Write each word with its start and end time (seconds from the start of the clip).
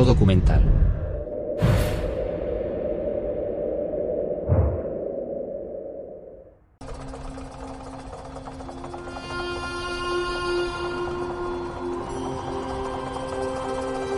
Documental. 0.00 0.62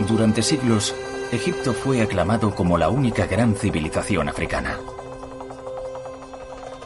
Durante 0.07 0.41
siglos, 0.41 0.95
Egipto 1.33 1.73
fue 1.73 2.01
aclamado 2.01 2.55
como 2.55 2.77
la 2.77 2.89
única 2.89 3.25
gran 3.27 3.53
civilización 3.55 4.29
africana. 4.29 4.79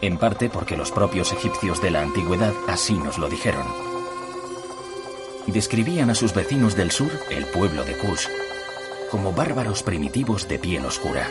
En 0.02 0.17
parte 0.17 0.49
porque 0.49 0.75
los 0.75 0.91
propios 0.91 1.31
egipcios 1.31 1.80
de 1.81 1.91
la 1.91 2.02
antigüedad 2.02 2.53
así 2.67 2.95
nos 2.95 3.19
lo 3.19 3.30
dijeron. 3.30 3.67
Describían 5.45 6.09
a 6.09 6.16
sus 6.16 6.33
vecinos 6.33 6.75
del 6.75 6.89
sur, 6.89 7.11
el 7.30 7.45
pueblo 7.45 7.83
de 7.83 7.94
Kush, 7.94 8.28
como 9.09 9.33
bárbaros 9.33 9.83
primitivos 9.83 10.47
de 10.47 10.59
piel 10.59 10.85
oscura. 10.85 11.27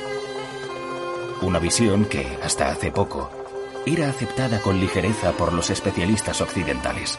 Una 1.42 1.58
visión 1.58 2.04
que, 2.04 2.38
hasta 2.42 2.68
hace 2.70 2.90
poco, 2.90 3.30
era 3.86 4.08
aceptada 4.08 4.60
con 4.60 4.80
ligereza 4.80 5.32
por 5.32 5.52
los 5.52 5.70
especialistas 5.70 6.40
occidentales. 6.40 7.18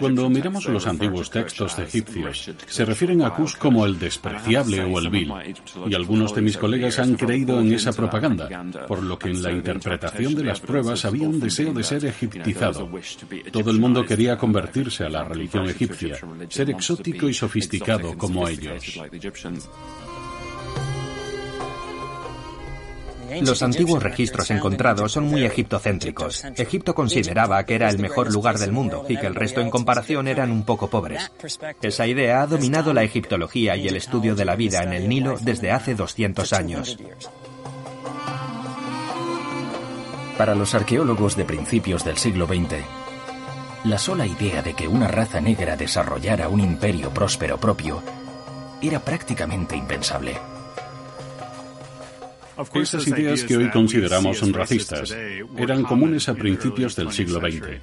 Cuando 0.00 0.30
miramos 0.30 0.66
los 0.66 0.86
antiguos 0.86 1.30
textos 1.30 1.78
egipcios, 1.78 2.50
se 2.66 2.84
refieren 2.84 3.22
a 3.22 3.30
Kush 3.30 3.56
como 3.56 3.84
el 3.86 3.98
despreciable 3.98 4.82
o 4.82 4.98
el 4.98 5.10
vil, 5.10 5.32
y 5.86 5.94
algunos 5.94 6.34
de 6.34 6.42
mis 6.42 6.56
colegas 6.56 6.98
han 6.98 7.14
creído 7.14 7.60
en 7.60 7.72
esa 7.72 7.92
propaganda, 7.92 8.48
por 8.86 9.02
lo 9.02 9.18
que 9.18 9.30
en 9.30 9.42
la 9.42 9.52
interpretación 9.52 10.34
de 10.34 10.44
las 10.44 10.60
pruebas 10.60 11.04
había 11.04 11.28
un 11.28 11.40
deseo 11.40 11.72
de 11.72 11.82
ser 11.82 12.04
egiptizado. 12.04 12.88
Todo 13.50 13.70
el 13.70 13.78
mundo 13.78 14.04
quería 14.04 14.36
convertirse 14.36 15.04
a 15.04 15.08
la 15.08 15.24
religión 15.24 15.68
egipcia, 15.68 16.18
ser 16.48 16.70
exótico 16.70 17.28
y 17.28 17.34
sofisticado 17.34 18.16
como 18.16 18.48
ellos. 18.48 19.00
Los 23.40 23.62
antiguos 23.62 24.02
registros 24.02 24.50
encontrados 24.50 25.12
son 25.12 25.24
muy 25.24 25.44
egiptocéntricos. 25.44 26.44
Egipto 26.56 26.94
consideraba 26.94 27.64
que 27.64 27.74
era 27.74 27.88
el 27.88 27.98
mejor 27.98 28.32
lugar 28.32 28.58
del 28.58 28.72
mundo 28.72 29.06
y 29.08 29.16
que 29.16 29.26
el 29.26 29.34
resto 29.34 29.60
en 29.60 29.70
comparación 29.70 30.28
eran 30.28 30.50
un 30.50 30.64
poco 30.64 30.88
pobres. 30.88 31.30
Esa 31.80 32.06
idea 32.06 32.42
ha 32.42 32.46
dominado 32.46 32.92
la 32.92 33.02
egiptología 33.02 33.76
y 33.76 33.88
el 33.88 33.96
estudio 33.96 34.34
de 34.34 34.44
la 34.44 34.56
vida 34.56 34.82
en 34.82 34.92
el 34.92 35.08
Nilo 35.08 35.36
desde 35.40 35.70
hace 35.70 35.94
200 35.94 36.52
años. 36.52 36.98
Para 40.36 40.54
los 40.54 40.74
arqueólogos 40.74 41.36
de 41.36 41.44
principios 41.44 42.04
del 42.04 42.16
siglo 42.16 42.46
XX, 42.46 42.76
la 43.84 43.98
sola 43.98 44.26
idea 44.26 44.62
de 44.62 44.74
que 44.74 44.88
una 44.88 45.08
raza 45.08 45.40
negra 45.40 45.76
desarrollara 45.76 46.48
un 46.48 46.60
imperio 46.60 47.10
próspero 47.10 47.58
propio 47.58 48.02
era 48.80 49.00
prácticamente 49.00 49.76
impensable. 49.76 50.38
Esas 52.74 53.06
ideas 53.06 53.44
que 53.44 53.56
hoy 53.56 53.70
consideramos 53.70 54.40
racistas 54.52 55.16
eran 55.56 55.82
comunes 55.84 56.28
a 56.28 56.34
principios 56.34 56.96
del 56.96 57.10
siglo 57.12 57.40
XX. 57.40 57.80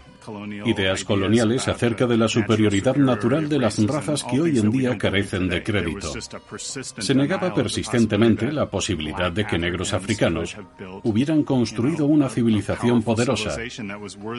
Ideas 0.66 1.03
coloniales 1.03 1.68
acerca 1.68 2.06
de 2.06 2.18
la 2.18 2.28
superioridad 2.28 2.96
natural 2.96 3.50
de 3.50 3.59
las 3.59 3.84
razas 3.85 4.24
que 4.24 4.40
hoy 4.40 4.59
en 4.59 4.69
día 4.69 4.97
carecen 4.97 5.47
de 5.47 5.63
crédito. 5.63 6.13
Se 6.58 7.16
negaba 7.16 7.53
persistentemente 7.53 8.52
la 8.52 8.69
posibilidad 8.69 9.31
de 9.31 9.46
que 9.46 9.58
negros 9.58 9.94
africanos 9.94 10.56
hubieran 11.03 11.44
construido 11.44 12.06
una 12.06 12.29
civilización 12.29 13.02
poderosa, 13.02 13.58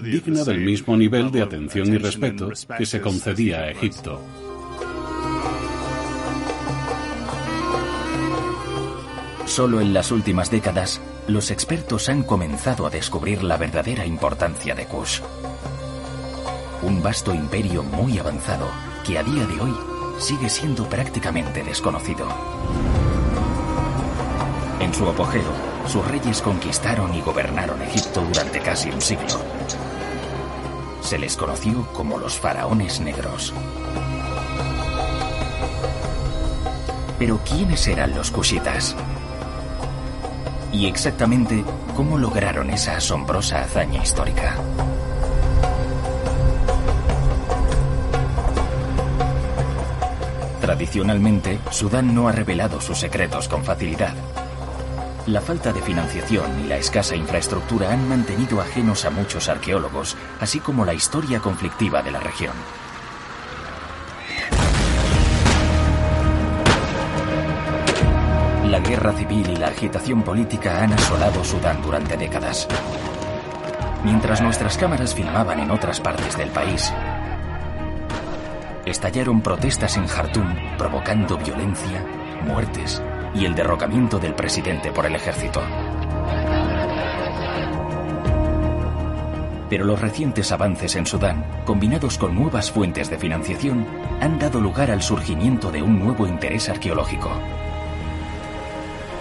digna 0.03 0.45
del 0.45 0.61
mismo 0.61 0.97
nivel 0.97 1.31
de 1.31 1.43
atención 1.43 1.93
y 1.93 1.99
respeto 1.99 2.51
que 2.79 2.87
se 2.87 3.01
concedía 3.01 3.61
a 3.61 3.71
Egipto. 3.71 4.21
Solo 9.51 9.81
en 9.81 9.93
las 9.93 10.13
últimas 10.13 10.49
décadas, 10.49 11.01
los 11.27 11.51
expertos 11.51 12.09
han 12.09 12.23
comenzado 12.23 12.87
a 12.87 12.91
descubrir 12.91 13.43
la 13.43 13.57
verdadera 13.57 14.07
importancia 14.07 14.77
de 14.77 14.87
Kush. 14.87 15.23
Un 16.83 17.03
vasto 17.03 17.35
imperio 17.35 17.83
muy 17.83 18.17
avanzado 18.17 18.69
que 19.05 19.19
a 19.19 19.25
día 19.25 19.45
de 19.49 19.61
hoy 19.61 19.77
sigue 20.19 20.49
siendo 20.49 20.89
prácticamente 20.89 21.65
desconocido. 21.65 22.29
En 24.79 24.95
su 24.95 25.09
apogeo, 25.09 25.51
sus 25.89 26.07
reyes 26.07 26.41
conquistaron 26.43 27.13
y 27.13 27.21
gobernaron 27.21 27.83
Egipto 27.83 28.21
durante 28.21 28.61
casi 28.61 28.89
un 28.91 29.01
siglo. 29.01 29.41
Se 31.03 31.19
les 31.19 31.37
conoció 31.37 31.89
como 31.93 32.19
los 32.19 32.39
faraones 32.39 33.01
negros. 33.01 33.53
Pero 37.19 37.41
¿quiénes 37.45 37.89
eran 37.89 38.15
los 38.15 38.31
kushitas? 38.31 38.95
Y 40.73 40.87
exactamente 40.87 41.65
cómo 41.97 42.19
lograron 42.19 42.71
esa 42.71 42.97
asombrosa 42.97 43.63
hazaña 43.63 44.03
histórica. 44.03 44.57
Tradicionalmente, 50.61 51.59
Sudán 51.71 52.15
no 52.15 52.29
ha 52.29 52.33
revelado 52.33 52.81
sus 52.81 52.99
secretos 52.99 53.49
con 53.49 53.65
facilidad. 53.65 54.15
La 55.27 55.41
falta 55.41 55.73
de 55.73 55.83
financiación 55.83 56.61
y 56.65 56.69
la 56.69 56.77
escasa 56.77 57.15
infraestructura 57.17 57.93
han 57.93 58.09
mantenido 58.09 58.61
ajenos 58.61 59.05
a 59.05 59.11
muchos 59.11 59.49
arqueólogos, 59.49 60.17
así 60.41 60.61
como 60.61 60.85
la 60.85 60.95
historia 60.95 61.41
conflictiva 61.41 62.03
de 62.03 62.11
la 62.11 62.21
región. 62.21 62.55
Guerra 68.91 69.13
civil 69.13 69.49
y 69.49 69.57
la 69.57 69.69
agitación 69.69 70.25
política 70.25 70.83
han 70.83 70.93
asolado 70.93 71.45
Sudán 71.45 71.81
durante 71.81 72.17
décadas. 72.17 72.67
Mientras 74.03 74.41
nuestras 74.43 74.77
cámaras 74.77 75.15
filmaban 75.15 75.61
en 75.61 75.71
otras 75.71 76.01
partes 76.01 76.37
del 76.37 76.49
país, 76.49 76.93
estallaron 78.85 79.43
protestas 79.43 79.97
en 79.97 80.09
Jartum 80.09 80.57
provocando 80.77 81.39
violencia, 81.39 82.05
muertes 82.45 83.01
y 83.33 83.45
el 83.45 83.55
derrocamiento 83.55 84.19
del 84.19 84.35
presidente 84.35 84.91
por 84.91 85.07
el 85.07 85.15
ejército. 85.15 85.63
Pero 89.69 89.85
los 89.85 90.01
recientes 90.01 90.51
avances 90.51 90.97
en 90.97 91.07
Sudán, 91.07 91.45
combinados 91.65 92.19
con 92.19 92.35
nuevas 92.35 92.73
fuentes 92.73 93.09
de 93.09 93.19
financiación, 93.19 93.87
han 94.21 94.41
dado 94.41 94.61
lugar 94.61 94.91
al 94.91 95.01
surgimiento 95.01 95.71
de 95.71 95.81
un 95.81 96.01
nuevo 96.01 96.27
interés 96.27 96.69
arqueológico. 96.69 97.31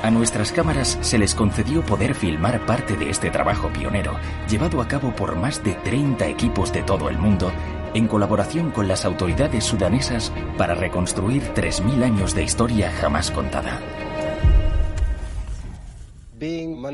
A 0.01 0.11
nuestras 0.11 0.53
cámaras 0.53 0.97
se 1.01 1.17
les 1.17 1.35
concedió 1.35 1.85
poder 1.85 2.15
filmar 2.15 2.65
parte 2.65 2.95
de 2.95 3.09
este 3.09 3.29
trabajo 3.31 3.69
pionero, 3.69 4.15
llevado 4.49 4.81
a 4.81 4.87
cabo 4.87 5.13
por 5.13 5.35
más 5.35 5.61
de 5.61 5.73
30 5.73 6.27
equipos 6.27 6.71
de 6.71 6.83
todo 6.83 7.09
el 7.09 7.17
mundo, 7.17 7.51
en 7.93 8.07
colaboración 8.07 8.71
con 8.71 8.87
las 8.87 9.03
autoridades 9.03 9.65
sudanesas 9.65 10.31
para 10.57 10.73
reconstruir 10.73 11.43
3.000 11.53 12.03
años 12.03 12.33
de 12.33 12.43
historia 12.43 12.91
jamás 12.91 13.29
contada. 13.29 13.81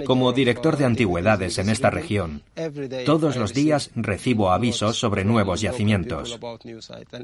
Como 0.07 0.33
director 0.33 0.75
de 0.75 0.85
antigüedades 0.85 1.59
en 1.59 1.69
esta 1.69 1.91
región, 1.91 2.41
todos 3.05 3.35
los 3.35 3.53
días 3.53 3.91
recibo 3.95 4.51
avisos 4.51 4.97
sobre 4.97 5.23
nuevos 5.23 5.61
yacimientos, 5.61 6.39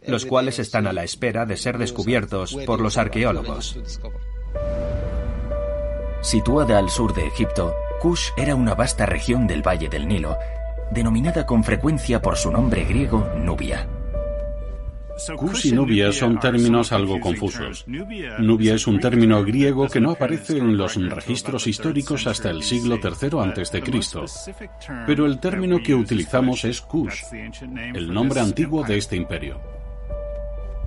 los 0.06 0.28
cuales 0.28 0.60
están 0.60 0.86
a 0.86 0.94
la 0.94 1.04
espera 1.04 1.48
de 1.48 1.57
ser 1.57 1.80
descubiertos 1.80 2.56
por 2.68 2.81
los 2.81 3.00
arqueólogos. 3.00 3.80
Situada 6.21 6.77
al 6.77 6.89
sur 6.89 7.13
de 7.15 7.25
Egipto, 7.25 7.73
Kush 8.00 8.29
era 8.38 8.53
una 8.53 8.75
vasta 8.75 9.07
región 9.07 9.47
del 9.47 9.65
valle 9.65 9.89
del 9.89 10.07
Nilo, 10.07 10.38
denominada 10.91 11.47
con 11.47 11.63
frecuencia 11.63 12.21
por 12.21 12.38
su 12.38 12.51
nombre 12.51 12.85
griego 12.85 13.27
Nubia. 13.38 13.88
Kush 15.35 15.68
y 15.68 15.71
Nubia 15.71 16.12
son 16.12 16.39
términos 16.39 16.91
algo 16.91 17.19
confusos. 17.19 17.85
Nubia 17.88 18.75
es 18.75 18.85
un 18.85 19.00
término 19.00 19.44
griego 19.44 19.88
que 19.88 20.00
no 20.00 20.12
aparece 20.12 20.57
en 20.57 20.77
los 20.77 20.95
registros 20.95 21.65
históricos 21.65 22.27
hasta 22.27 22.51
el 22.51 22.62
siglo 22.62 23.00
III 23.01 23.39
a.C., 23.39 23.83
pero 25.07 25.25
el 25.25 25.39
término 25.39 25.79
que 25.83 25.95
utilizamos 25.95 26.65
es 26.65 26.81
Kush, 26.81 27.23
el 27.94 28.13
nombre 28.13 28.41
antiguo 28.41 28.83
de 28.83 28.97
este 28.97 29.15
imperio. 29.15 29.81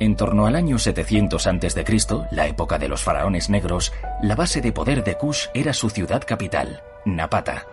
En 0.00 0.17
torno 0.17 0.46
al 0.46 0.56
año 0.56 0.79
700 0.79 1.46
a.C., 1.46 1.85
la 2.32 2.49
época 2.49 2.79
de 2.79 2.88
los 2.88 3.02
faraones 3.02 3.49
negros, 3.49 3.93
la 4.23 4.35
base 4.35 4.61
de 4.61 4.73
poder 4.73 5.05
de 5.05 5.17
Kush 5.17 5.46
era 5.55 5.73
su 5.73 5.88
ciudad 5.88 6.23
capital, 6.26 6.82
Napata. 7.05 7.67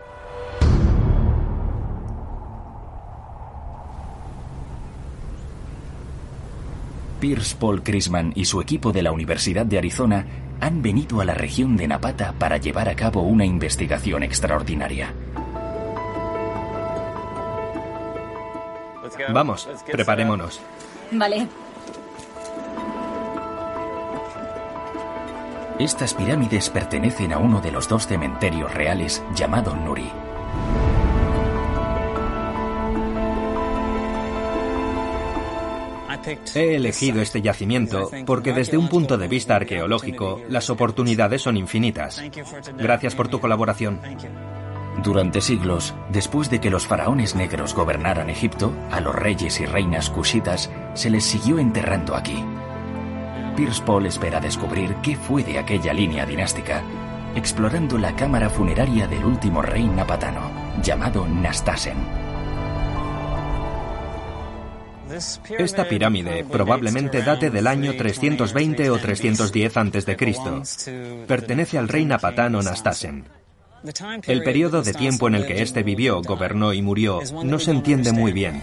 Pierce 7.20 7.56
Paul 7.56 7.84
Chrisman 7.84 8.34
y 8.36 8.46
su 8.46 8.62
equipo 8.62 8.92
de 8.92 9.04
la 9.04 9.12
Universidad 9.12 9.66
de 9.66 9.78
Arizona 9.78 10.26
han 10.60 10.82
venido 10.82 11.22
a 11.22 11.26
la 11.26 11.34
región 11.34 11.76
de 11.76 11.88
Napata 11.88 12.34
para 12.38 12.58
llevar 12.58 12.88
a 12.88 12.96
cabo 12.96 13.22
una 13.22 13.46
investigación 13.46 14.24
extraordinaria. 14.24 15.14
Vamos, 19.34 19.68
preparémonos. 19.92 20.62
Vale. 21.12 21.48
Estas 25.82 26.14
pirámides 26.14 26.70
pertenecen 26.70 27.34
a 27.34 27.40
uno 27.40 27.60
de 27.60 27.72
los 27.72 27.90
dos 27.90 28.06
cementerios 28.06 28.72
reales 28.72 29.24
llamado 29.34 29.76
Nuri. 29.76 30.12
He 36.54 36.76
elegido 36.76 37.20
este 37.20 37.42
yacimiento 37.42 38.12
porque 38.28 38.54
desde 38.54 38.78
un 38.78 38.90
punto 38.90 39.18
de 39.18 39.28
vista 39.28 39.56
arqueológico 39.56 40.40
las 40.50 40.70
oportunidades 40.70 41.42
son 41.42 41.58
infinitas. 41.58 42.22
Gracias 42.78 43.16
por 43.16 43.30
tu 43.30 43.40
colaboración. 43.40 44.00
Durante 45.04 45.42
siglos, 45.42 45.96
después 46.12 46.52
de 46.52 46.62
que 46.62 46.70
los 46.70 46.86
faraones 46.86 47.34
negros 47.34 47.74
gobernaran 47.74 48.30
Egipto, 48.30 48.72
a 48.92 49.02
los 49.02 49.16
reyes 49.16 49.60
y 49.60 49.66
reinas 49.66 50.12
cushitas 50.12 50.70
se 50.94 51.10
les 51.10 51.24
siguió 51.24 51.58
enterrando 51.58 52.16
aquí. 52.16 52.46
Pierce 53.56 53.82
Paul 53.82 54.06
espera 54.06 54.40
descubrir 54.40 54.96
qué 55.04 55.16
fue 55.16 55.44
de 55.44 55.60
aquella 55.60 55.94
línea 55.94 56.26
dinástica, 56.26 56.82
explorando 57.36 57.98
la 57.98 58.16
cámara 58.16 58.50
funeraria 58.50 59.08
del 59.08 59.26
último 59.26 59.62
rey 59.62 59.86
napatano, 59.86 60.50
llamado 60.82 61.28
Nastasen. 61.28 61.98
Esta 65.58 65.90
pirámide 65.90 66.46
probablemente 66.46 67.22
date 67.22 67.50
del 67.50 67.68
año 67.68 67.94
320 67.98 68.90
o 68.90 68.98
310 68.98 69.78
a.C. 69.78 71.26
Pertenece 71.28 71.78
al 71.78 71.90
rey 71.90 72.06
napatano 72.06 72.62
Nastasen. 72.62 73.26
El 74.28 74.44
periodo 74.44 74.84
de 74.84 74.94
tiempo 74.94 75.28
en 75.28 75.36
el 75.36 75.46
que 75.46 75.62
éste 75.62 75.84
vivió, 75.84 76.22
gobernó 76.22 76.72
y 76.72 76.82
murió 76.82 77.20
no 77.44 77.60
se 77.60 77.72
entiende 77.72 78.12
muy 78.14 78.32
bien. 78.32 78.62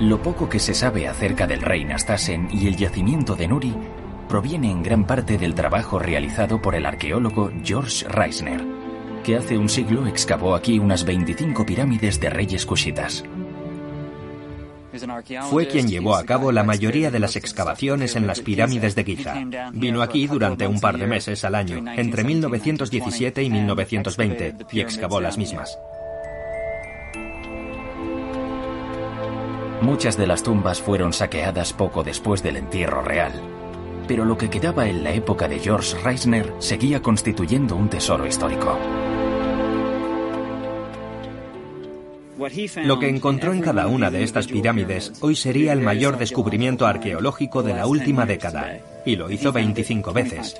Lo 0.00 0.20
poco 0.20 0.48
que 0.48 0.58
se 0.58 0.74
sabe 0.74 1.08
acerca 1.08 1.46
del 1.46 1.62
rey 1.62 1.84
Nastasen 1.84 2.48
y 2.52 2.66
el 2.66 2.76
yacimiento 2.76 3.34
de 3.34 3.48
Nuri 3.48 3.74
proviene 4.28 4.70
en 4.70 4.82
gran 4.82 5.06
parte 5.06 5.38
del 5.38 5.54
trabajo 5.54 5.98
realizado 5.98 6.60
por 6.60 6.74
el 6.74 6.84
arqueólogo 6.84 7.50
George 7.64 8.06
Reisner, 8.06 8.62
que 9.24 9.36
hace 9.36 9.56
un 9.56 9.70
siglo 9.70 10.06
excavó 10.06 10.54
aquí 10.54 10.78
unas 10.78 11.04
25 11.06 11.64
pirámides 11.64 12.20
de 12.20 12.28
reyes 12.28 12.66
cushitas. 12.66 13.24
Fue 15.50 15.66
quien 15.66 15.88
llevó 15.88 16.14
a 16.14 16.24
cabo 16.24 16.52
la 16.52 16.62
mayoría 16.62 17.10
de 17.10 17.18
las 17.18 17.36
excavaciones 17.36 18.16
en 18.16 18.26
las 18.26 18.40
pirámides 18.40 18.94
de 18.94 19.04
Giza. 19.04 19.34
Vino 19.72 20.02
aquí 20.02 20.26
durante 20.26 20.66
un 20.66 20.80
par 20.80 20.98
de 20.98 21.06
meses 21.06 21.44
al 21.44 21.54
año, 21.54 21.82
entre 21.96 22.22
1917 22.22 23.42
y 23.42 23.50
1920, 23.50 24.54
y 24.72 24.80
excavó 24.80 25.20
las 25.20 25.38
mismas. 25.38 25.78
Muchas 29.82 30.16
de 30.16 30.26
las 30.26 30.42
tumbas 30.42 30.80
fueron 30.80 31.12
saqueadas 31.12 31.72
poco 31.72 32.02
después 32.02 32.42
del 32.42 32.56
entierro 32.56 33.02
real, 33.02 33.32
pero 34.08 34.24
lo 34.24 34.38
que 34.38 34.48
quedaba 34.48 34.88
en 34.88 35.04
la 35.04 35.12
época 35.12 35.48
de 35.48 35.58
George 35.58 35.96
Reisner 36.02 36.52
seguía 36.58 37.02
constituyendo 37.02 37.76
un 37.76 37.88
tesoro 37.88 38.26
histórico. 38.26 38.78
Lo 42.84 42.98
que 42.98 43.08
encontró 43.08 43.52
en 43.52 43.60
cada 43.60 43.86
una 43.86 44.10
de 44.10 44.22
estas 44.22 44.46
pirámides 44.46 45.12
hoy 45.20 45.36
sería 45.36 45.72
el 45.72 45.80
mayor 45.80 46.18
descubrimiento 46.18 46.86
arqueológico 46.86 47.62
de 47.62 47.74
la 47.74 47.86
última 47.86 48.24
década, 48.26 48.78
y 49.04 49.16
lo 49.16 49.30
hizo 49.30 49.52
25 49.52 50.12
veces. 50.12 50.56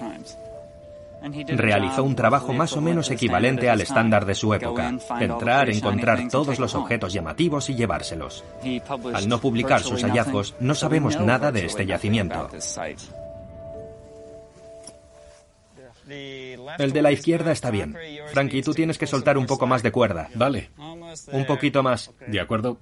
Realizó 1.48 2.04
un 2.04 2.14
trabajo 2.14 2.52
más 2.52 2.72
o 2.74 2.80
menos 2.80 3.10
equivalente 3.10 3.70
al 3.70 3.80
estándar 3.80 4.26
de 4.26 4.34
su 4.34 4.54
época, 4.54 4.94
entrar, 5.20 5.70
encontrar 5.70 6.28
todos 6.28 6.58
los 6.58 6.74
objetos 6.74 7.12
llamativos 7.12 7.70
y 7.70 7.74
llevárselos. 7.74 8.44
Al 9.14 9.28
no 9.28 9.40
publicar 9.40 9.82
sus 9.82 10.02
hallazgos, 10.02 10.54
no 10.60 10.74
sabemos 10.74 11.18
nada 11.20 11.52
de 11.52 11.66
este 11.66 11.86
yacimiento. 11.86 12.48
El 16.08 16.92
de 16.92 17.02
la 17.02 17.10
izquierda 17.10 17.52
está 17.52 17.70
bien. 17.70 17.96
Frankie, 18.28 18.62
tú 18.62 18.72
tienes 18.72 18.96
que 18.98 19.06
soltar 19.06 19.36
un 19.36 19.46
poco 19.46 19.66
más 19.66 19.82
de 19.82 19.90
cuerda. 19.90 20.28
Vale. 20.34 20.70
Un 21.32 21.46
poquito 21.46 21.82
más. 21.82 22.12
De 22.26 22.40
acuerdo. 22.40 22.78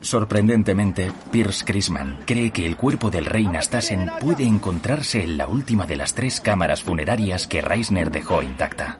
Sorprendentemente, 0.00 1.12
Pierce 1.32 1.64
Chrisman 1.64 2.20
cree 2.24 2.50
que 2.50 2.66
el 2.66 2.76
cuerpo 2.76 3.10
del 3.10 3.26
rey 3.26 3.46
Nastasen 3.46 4.10
puede 4.20 4.44
encontrarse 4.44 5.22
en 5.22 5.36
la 5.36 5.48
última 5.48 5.86
de 5.86 5.96
las 5.96 6.14
tres 6.14 6.40
cámaras 6.40 6.82
funerarias 6.82 7.46
que 7.46 7.60
Reisner 7.60 8.10
dejó 8.10 8.42
intacta. 8.42 8.98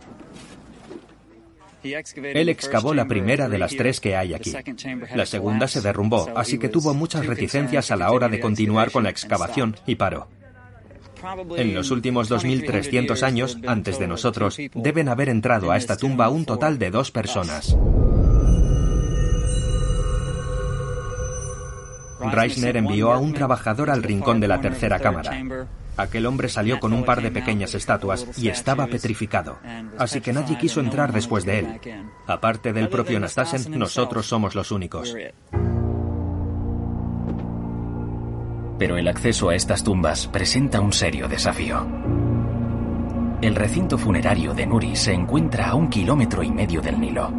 Él 1.83 2.49
excavó 2.49 2.93
la 2.93 3.06
primera 3.06 3.49
de 3.49 3.59
las 3.59 3.77
tres 3.77 4.00
que 4.00 4.17
hay 4.17 4.35
aquí. 4.35 4.53
La 5.15 5.27
segunda 5.27 5.69
se 5.69 5.81
derrumbó, 5.81 6.29
así 6.35 6.59
que 6.59 6.69
tuvo 6.69 6.93
muchas 6.95 7.27
reticencias 7.27 7.91
a 7.91 7.97
la 7.97 8.11
hora 8.11 8.29
de 8.29 8.41
continuar 8.41 8.91
con 8.91 9.05
la 9.05 9.11
excavación 9.11 9.77
y 9.87 9.95
paró. 9.95 10.29
En 11.56 11.75
los 11.75 11.91
últimos 11.91 12.31
2.300 12.31 13.23
años, 13.23 13.59
antes 13.67 13.99
de 13.99 14.06
nosotros, 14.06 14.56
deben 14.75 15.09
haber 15.09 15.29
entrado 15.29 15.71
a 15.71 15.77
esta 15.77 15.97
tumba 15.97 16.29
un 16.29 16.45
total 16.45 16.79
de 16.79 16.91
dos 16.91 17.11
personas. 17.11 17.77
Reisner 22.20 22.76
envió 22.76 23.12
a 23.12 23.19
un 23.19 23.32
trabajador 23.32 23.91
al 23.91 24.03
rincón 24.03 24.41
de 24.41 24.49
la 24.49 24.61
tercera 24.61 24.99
cámara. 24.99 25.67
Aquel 25.97 26.26
hombre 26.26 26.49
salió 26.49 26.79
con 26.79 26.93
un 26.93 27.05
par 27.05 27.23
de 27.23 27.32
pequeñas 27.32 27.75
estatuas 27.75 28.26
y 28.38 28.49
estaba 28.49 28.87
petrificado, 28.87 29.59
así 29.99 30.20
que 30.20 30.32
nadie 30.32 30.56
quiso 30.56 30.81
entrar 30.81 31.12
después 31.12 31.44
de 31.44 31.59
él. 31.59 31.81
Aparte 32.26 32.73
del 32.73 32.88
propio 32.88 33.19
Nastasen, 33.19 33.76
nosotros 33.76 34.26
somos 34.26 34.54
los 34.54 34.71
únicos. 34.71 35.14
Pero 38.78 38.97
el 38.97 39.09
acceso 39.09 39.49
a 39.49 39.57
estas 39.57 39.83
tumbas 39.83 40.28
presenta 40.28 40.81
un 40.81 40.93
serio 40.93 41.26
desafío. 41.26 41.85
El 43.43 43.57
recinto 43.57 43.99
funerario 43.99 44.54
de 44.54 44.66
Nuri 44.66 44.95
se 44.95 45.12
encuentra 45.12 45.71
a 45.71 45.75
un 45.75 45.88
kilómetro 45.88 46.45
y 46.45 46.50
medio 46.52 46.81
del 46.81 47.00
Nilo. 47.00 47.33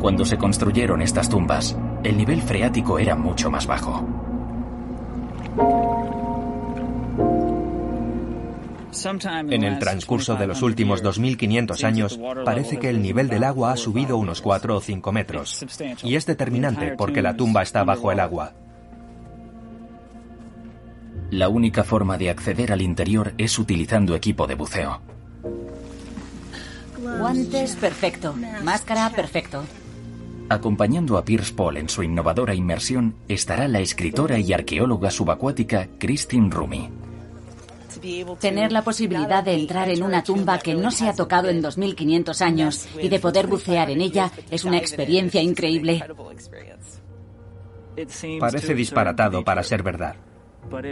Cuando 0.00 0.24
se 0.24 0.38
construyeron 0.38 1.02
estas 1.02 1.28
tumbas, 1.28 1.76
el 2.04 2.16
nivel 2.16 2.42
freático 2.42 2.98
era 2.98 3.14
mucho 3.14 3.50
más 3.50 3.66
bajo. 3.66 4.06
En 9.50 9.64
el 9.64 9.78
transcurso 9.78 10.36
de 10.36 10.46
los 10.46 10.62
últimos 10.62 11.02
2.500 11.02 11.84
años, 11.84 12.20
parece 12.44 12.78
que 12.78 12.90
el 12.90 13.02
nivel 13.02 13.28
del 13.28 13.44
agua 13.44 13.72
ha 13.72 13.76
subido 13.76 14.16
unos 14.16 14.40
4 14.42 14.76
o 14.76 14.80
5 14.80 15.12
metros. 15.12 15.64
Y 16.02 16.16
es 16.16 16.26
determinante 16.26 16.94
porque 16.96 17.22
la 17.22 17.36
tumba 17.36 17.62
está 17.62 17.84
bajo 17.84 18.12
el 18.12 18.20
agua. 18.20 18.52
La 21.30 21.48
única 21.48 21.84
forma 21.84 22.18
de 22.18 22.28
acceder 22.30 22.72
al 22.72 22.82
interior 22.82 23.32
es 23.38 23.58
utilizando 23.58 24.14
equipo 24.14 24.46
de 24.46 24.54
buceo. 24.54 25.00
Guantes, 26.98 27.76
perfecto. 27.76 28.34
Máscara, 28.62 29.10
perfecto. 29.10 29.64
Acompañando 30.54 31.18
a 31.18 31.24
Pierce 31.24 31.52
Paul 31.54 31.76
en 31.76 31.88
su 31.88 32.02
innovadora 32.02 32.54
inmersión 32.54 33.14
estará 33.28 33.68
la 33.68 33.80
escritora 33.80 34.38
y 34.38 34.52
arqueóloga 34.52 35.10
subacuática 35.10 35.88
Christine 35.98 36.50
Rumi. 36.50 36.88
Tener 38.40 38.72
la 38.72 38.82
posibilidad 38.82 39.44
de 39.44 39.54
entrar 39.54 39.88
en 39.88 40.02
una 40.02 40.24
tumba 40.24 40.58
que 40.58 40.74
no 40.74 40.90
se 40.90 41.08
ha 41.08 41.14
tocado 41.14 41.48
en 41.48 41.62
2500 41.62 42.42
años 42.42 42.88
y 43.00 43.08
de 43.08 43.20
poder 43.20 43.46
bucear 43.46 43.90
en 43.90 44.00
ella 44.00 44.30
es 44.50 44.64
una 44.64 44.78
experiencia 44.78 45.40
increíble. 45.40 46.02
Parece 48.40 48.74
disparatado 48.74 49.44
para 49.44 49.62
ser 49.62 49.82
verdad 49.82 50.16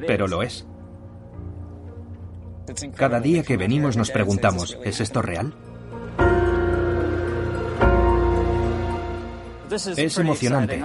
pero 0.06 0.26
lo 0.26 0.42
es. 0.42 0.66
Cada 2.94 3.20
día 3.20 3.42
que 3.42 3.56
venimos 3.56 3.96
nos 3.96 4.10
preguntamos, 4.10 4.78
¿es 4.84 5.00
esto 5.00 5.22
real? 5.22 5.54
Es 9.70 10.18
emocionante. 10.18 10.82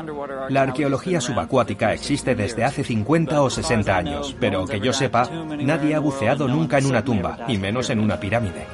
La 0.49 0.61
arqueología 0.61 1.19
subacuática 1.19 1.93
existe 1.93 2.35
desde 2.35 2.63
hace 2.63 2.83
50 2.83 3.41
o 3.41 3.49
60 3.49 3.97
años, 3.97 4.35
pero 4.39 4.65
que 4.65 4.79
yo 4.79 4.93
sepa, 4.93 5.29
nadie 5.59 5.95
ha 5.95 5.99
buceado 5.99 6.47
nunca 6.47 6.77
en 6.77 6.85
una 6.85 7.03
tumba, 7.03 7.39
y 7.47 7.57
menos 7.57 7.89
en 7.89 7.99
una 7.99 8.19
pirámide. 8.19 8.65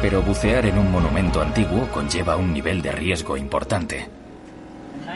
Pero 0.00 0.22
bucear 0.22 0.66
en 0.66 0.78
un 0.78 0.90
monumento 0.90 1.40
antiguo 1.40 1.88
conlleva 1.92 2.36
un 2.36 2.52
nivel 2.52 2.82
de 2.82 2.92
riesgo 2.92 3.36
importante. 3.36 4.08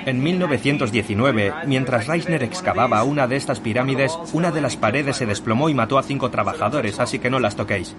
En 0.06 0.23
1919, 0.23 1.52
mientras 1.66 2.06
Reisner 2.06 2.42
excavaba 2.45 3.02
una 3.02 3.26
de 3.26 3.37
estas 3.37 3.59
pirámides, 3.59 4.16
una 4.33 4.52
de 4.52 4.61
las 4.61 4.76
paredes 4.76 5.16
se 5.16 5.26
desplomó 5.26 5.68
y 5.68 5.75
mató 5.75 5.99
a 5.99 6.04
cinco 6.04 6.30
trabajadores, 6.30 7.00
así 7.00 7.18
que 7.18 7.30
no 7.30 7.40
las 7.40 7.56
toquéis. 7.56 7.97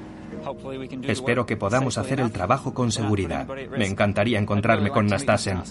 Espero 1.04 1.46
que 1.46 1.58
podamos 1.58 1.98
hacer 1.98 2.20
el 2.20 2.32
trabajo 2.32 2.74
con 2.74 2.92
seguridad. 2.92 3.48
Me 3.78 3.88
encantaría 3.88 4.40
encontrarme 4.40 4.90
con 4.90 5.08
Nastasen. 5.08 5.62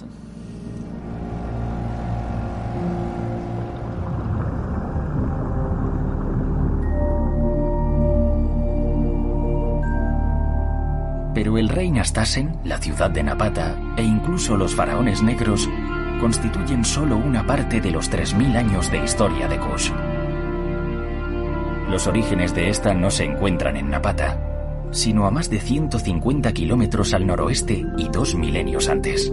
Pero 11.34 11.58
el 11.58 11.68
rey 11.68 11.90
Nastasen, 11.90 12.56
la 12.64 12.78
ciudad 12.78 13.10
de 13.10 13.22
Napata 13.22 13.76
e 13.98 14.02
incluso 14.02 14.56
los 14.56 14.74
faraones 14.74 15.22
negros 15.22 15.68
constituyen 16.18 16.82
solo 16.82 17.18
una 17.18 17.46
parte 17.46 17.82
de 17.82 17.90
los 17.90 18.10
3.000 18.10 18.56
años 18.56 18.90
de 18.90 19.04
historia 19.04 19.46
de 19.46 19.58
Kush. 19.58 19.90
Los 21.90 22.06
orígenes 22.06 22.54
de 22.54 22.70
esta 22.70 22.94
no 22.94 23.10
se 23.10 23.24
encuentran 23.24 23.76
en 23.76 23.90
Napata, 23.90 24.55
sino 24.90 25.26
a 25.26 25.30
más 25.30 25.50
de 25.50 25.60
150 25.60 26.52
kilómetros 26.52 27.14
al 27.14 27.26
noroeste 27.26 27.84
y 27.98 28.08
dos 28.08 28.34
milenios 28.34 28.88
antes. 28.88 29.32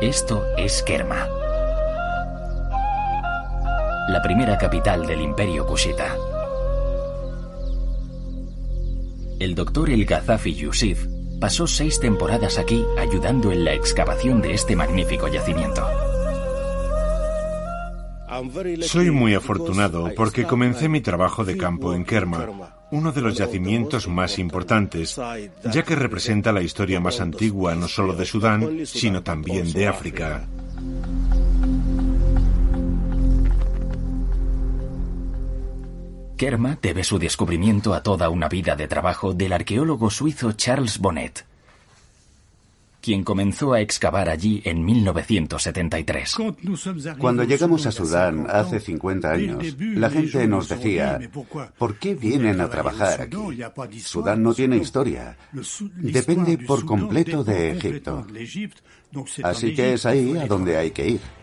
Esto 0.00 0.44
es 0.58 0.82
Kerma, 0.82 1.28
la 4.08 4.20
primera 4.20 4.58
capital 4.58 5.06
del 5.06 5.20
imperio 5.20 5.64
kushita. 5.64 6.16
El 9.38 9.54
doctor 9.54 9.90
El 9.90 10.04
Ghazafi 10.04 10.54
Yusif 10.54 11.06
pasó 11.40 11.66
seis 11.66 11.98
temporadas 11.98 12.58
aquí 12.58 12.84
ayudando 12.98 13.52
en 13.52 13.64
la 13.64 13.72
excavación 13.72 14.42
de 14.42 14.54
este 14.54 14.76
magnífico 14.76 15.28
yacimiento. 15.28 16.01
Soy 18.82 19.10
muy 19.10 19.34
afortunado 19.34 20.10
porque 20.16 20.44
comencé 20.44 20.88
mi 20.88 21.00
trabajo 21.00 21.44
de 21.44 21.56
campo 21.56 21.92
en 21.92 22.04
Kerma, 22.04 22.76
uno 22.90 23.12
de 23.12 23.20
los 23.20 23.36
yacimientos 23.36 24.08
más 24.08 24.38
importantes, 24.38 25.20
ya 25.70 25.82
que 25.82 25.96
representa 25.96 26.52
la 26.52 26.62
historia 26.62 27.00
más 27.00 27.20
antigua 27.20 27.74
no 27.74 27.88
solo 27.88 28.14
de 28.14 28.24
Sudán, 28.24 28.86
sino 28.86 29.22
también 29.22 29.72
de 29.72 29.86
África. 29.86 30.46
Kerma 36.36 36.78
debe 36.82 37.04
su 37.04 37.18
descubrimiento 37.18 37.94
a 37.94 38.02
toda 38.02 38.28
una 38.28 38.48
vida 38.48 38.74
de 38.74 38.88
trabajo 38.88 39.32
del 39.32 39.52
arqueólogo 39.52 40.10
suizo 40.10 40.52
Charles 40.52 40.98
Bonnet, 40.98 41.44
quien 43.02 43.24
comenzó 43.24 43.72
a 43.72 43.80
excavar 43.80 44.28
allí 44.28 44.62
en 44.64 44.84
1973. 44.84 46.36
Cuando 47.18 47.44
llegamos 47.44 47.84
a 47.86 47.92
Sudán 47.92 48.46
hace 48.48 48.80
50 48.80 49.30
años, 49.30 49.76
la 49.78 50.08
gente 50.08 50.46
nos 50.46 50.68
decía, 50.68 51.18
¿por 51.76 51.96
qué 51.96 52.14
vienen 52.14 52.60
a 52.60 52.70
trabajar 52.70 53.22
aquí? 53.22 54.00
Sudán 54.00 54.42
no 54.42 54.54
tiene 54.54 54.76
historia. 54.76 55.36
Depende 55.96 56.58
por 56.58 56.86
completo 56.86 57.42
de 57.44 57.72
Egipto. 57.72 58.26
Así 59.42 59.74
que 59.74 59.94
es 59.94 60.06
ahí 60.06 60.36
a 60.38 60.46
donde 60.46 60.76
hay 60.76 60.92
que 60.92 61.08
ir. 61.08 61.41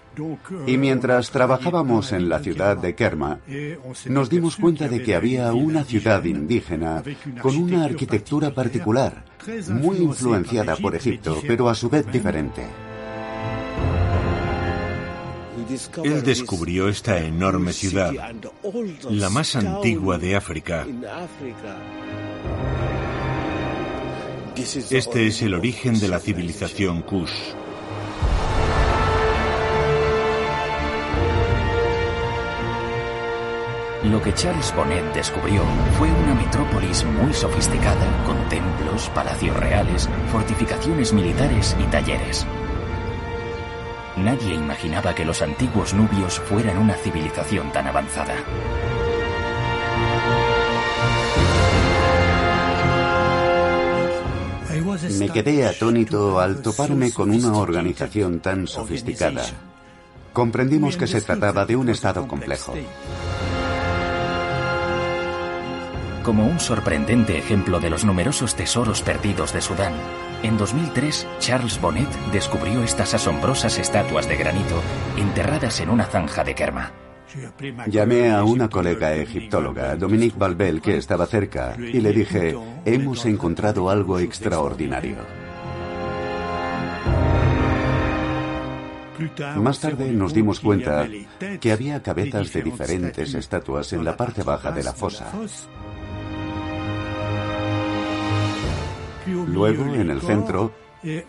Y 0.67 0.77
mientras 0.77 1.31
trabajábamos 1.31 2.11
en 2.11 2.29
la 2.29 2.39
ciudad 2.39 2.77
de 2.77 2.95
Kerma, 2.95 3.39
nos 4.05 4.29
dimos 4.29 4.55
cuenta 4.55 4.87
de 4.87 5.03
que 5.03 5.15
había 5.15 5.53
una 5.53 5.83
ciudad 5.83 6.23
indígena 6.23 7.03
con 7.41 7.57
una 7.57 7.85
arquitectura 7.85 8.53
particular, 8.53 9.23
muy 9.69 9.97
influenciada 9.97 10.75
por 10.75 10.95
Egipto, 10.95 11.41
pero 11.47 11.69
a 11.69 11.75
su 11.75 11.89
vez 11.89 12.11
diferente. 12.11 12.65
Él 16.03 16.23
descubrió 16.23 16.89
esta 16.89 17.19
enorme 17.19 17.73
ciudad, 17.73 18.11
la 19.09 19.29
más 19.29 19.55
antigua 19.55 20.17
de 20.17 20.35
África. 20.35 20.87
Este 24.55 25.27
es 25.27 25.41
el 25.41 25.53
origen 25.53 25.99
de 25.99 26.07
la 26.07 26.19
civilización 26.19 27.03
Kush. 27.03 27.53
Lo 34.03 34.21
que 34.21 34.33
Charles 34.33 34.73
Bonnet 34.75 35.13
descubrió 35.13 35.61
fue 35.97 36.09
una 36.09 36.33
metrópolis 36.33 37.03
muy 37.03 37.33
sofisticada 37.33 38.23
con 38.25 38.37
templos, 38.47 39.09
palacios 39.09 39.57
reales, 39.57 40.09
fortificaciones 40.31 41.11
militares 41.11 41.75
y 41.77 41.83
talleres. 41.91 42.45
Nadie 44.15 44.53
imaginaba 44.53 45.13
que 45.13 45.25
los 45.25 45.41
antiguos 45.41 45.93
nubios 45.93 46.39
fueran 46.39 46.77
una 46.77 46.93
civilización 46.93 47.71
tan 47.73 47.87
avanzada. 47.87 48.35
Me 55.17 55.29
quedé 55.29 55.67
atónito 55.67 56.39
al 56.39 56.61
toparme 56.61 57.11
con 57.11 57.31
una 57.31 57.57
organización 57.57 58.39
tan 58.39 58.65
sofisticada. 58.65 59.43
Comprendimos 60.31 60.95
que 60.95 61.07
se 61.07 61.21
trataba 61.21 61.65
de 61.65 61.75
un 61.75 61.89
estado 61.89 62.27
complejo. 62.27 62.73
Como 66.29 66.45
un 66.45 66.59
sorprendente 66.59 67.39
ejemplo 67.39 67.79
de 67.79 67.89
los 67.89 68.05
numerosos 68.05 68.53
tesoros 68.53 69.01
perdidos 69.01 69.51
de 69.51 69.61
Sudán, 69.61 69.93
en 70.43 70.59
2003 70.59 71.25
Charles 71.39 71.81
Bonnet 71.81 72.07
descubrió 72.31 72.83
estas 72.83 73.15
asombrosas 73.15 73.79
estatuas 73.79 74.29
de 74.29 74.37
granito 74.37 74.79
enterradas 75.17 75.79
en 75.79 75.89
una 75.89 76.05
zanja 76.05 76.43
de 76.43 76.53
Kerma. 76.53 76.91
Llamé 77.87 78.29
a 78.29 78.43
una 78.43 78.69
colega 78.69 79.15
egiptóloga, 79.15 79.95
Dominique 79.95 80.37
Balbel, 80.37 80.81
que 80.81 80.97
estaba 80.97 81.25
cerca, 81.25 81.75
y 81.79 81.99
le 81.99 82.13
dije, 82.13 82.55
hemos 82.85 83.25
encontrado 83.25 83.89
algo 83.89 84.19
extraordinario. 84.19 85.15
Más 89.55 89.79
tarde 89.79 90.11
nos 90.11 90.31
dimos 90.31 90.59
cuenta 90.59 91.07
que 91.59 91.71
había 91.71 92.03
cabezas 92.03 92.53
de 92.53 92.61
diferentes 92.61 93.33
estatuas 93.33 93.91
en 93.93 94.05
la 94.05 94.15
parte 94.15 94.43
baja 94.43 94.71
de 94.71 94.83
la 94.83 94.93
fosa. 94.93 95.31
Luego, 99.47 99.93
en 99.93 100.09
el 100.09 100.21
centro, 100.21 100.71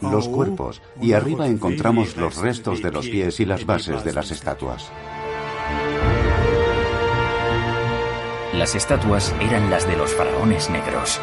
los 0.01 0.29
cuerpos 0.29 0.83
y 1.01 1.13
arriba 1.13 1.47
encontramos 1.47 2.17
los 2.17 2.37
restos 2.37 2.83
de 2.83 2.91
los 2.91 3.07
pies 3.09 3.41
y 3.41 3.45
las 3.45 3.65
bases 3.65 4.05
de 4.05 4.13
las 4.13 4.31
estatuas. 4.31 4.91
Las 8.55 8.75
estatuas 8.75 9.35
eran 9.41 9.71
las 9.71 9.87
de 9.87 9.97
los 9.97 10.13
faraones 10.13 10.69
negros. 10.71 11.21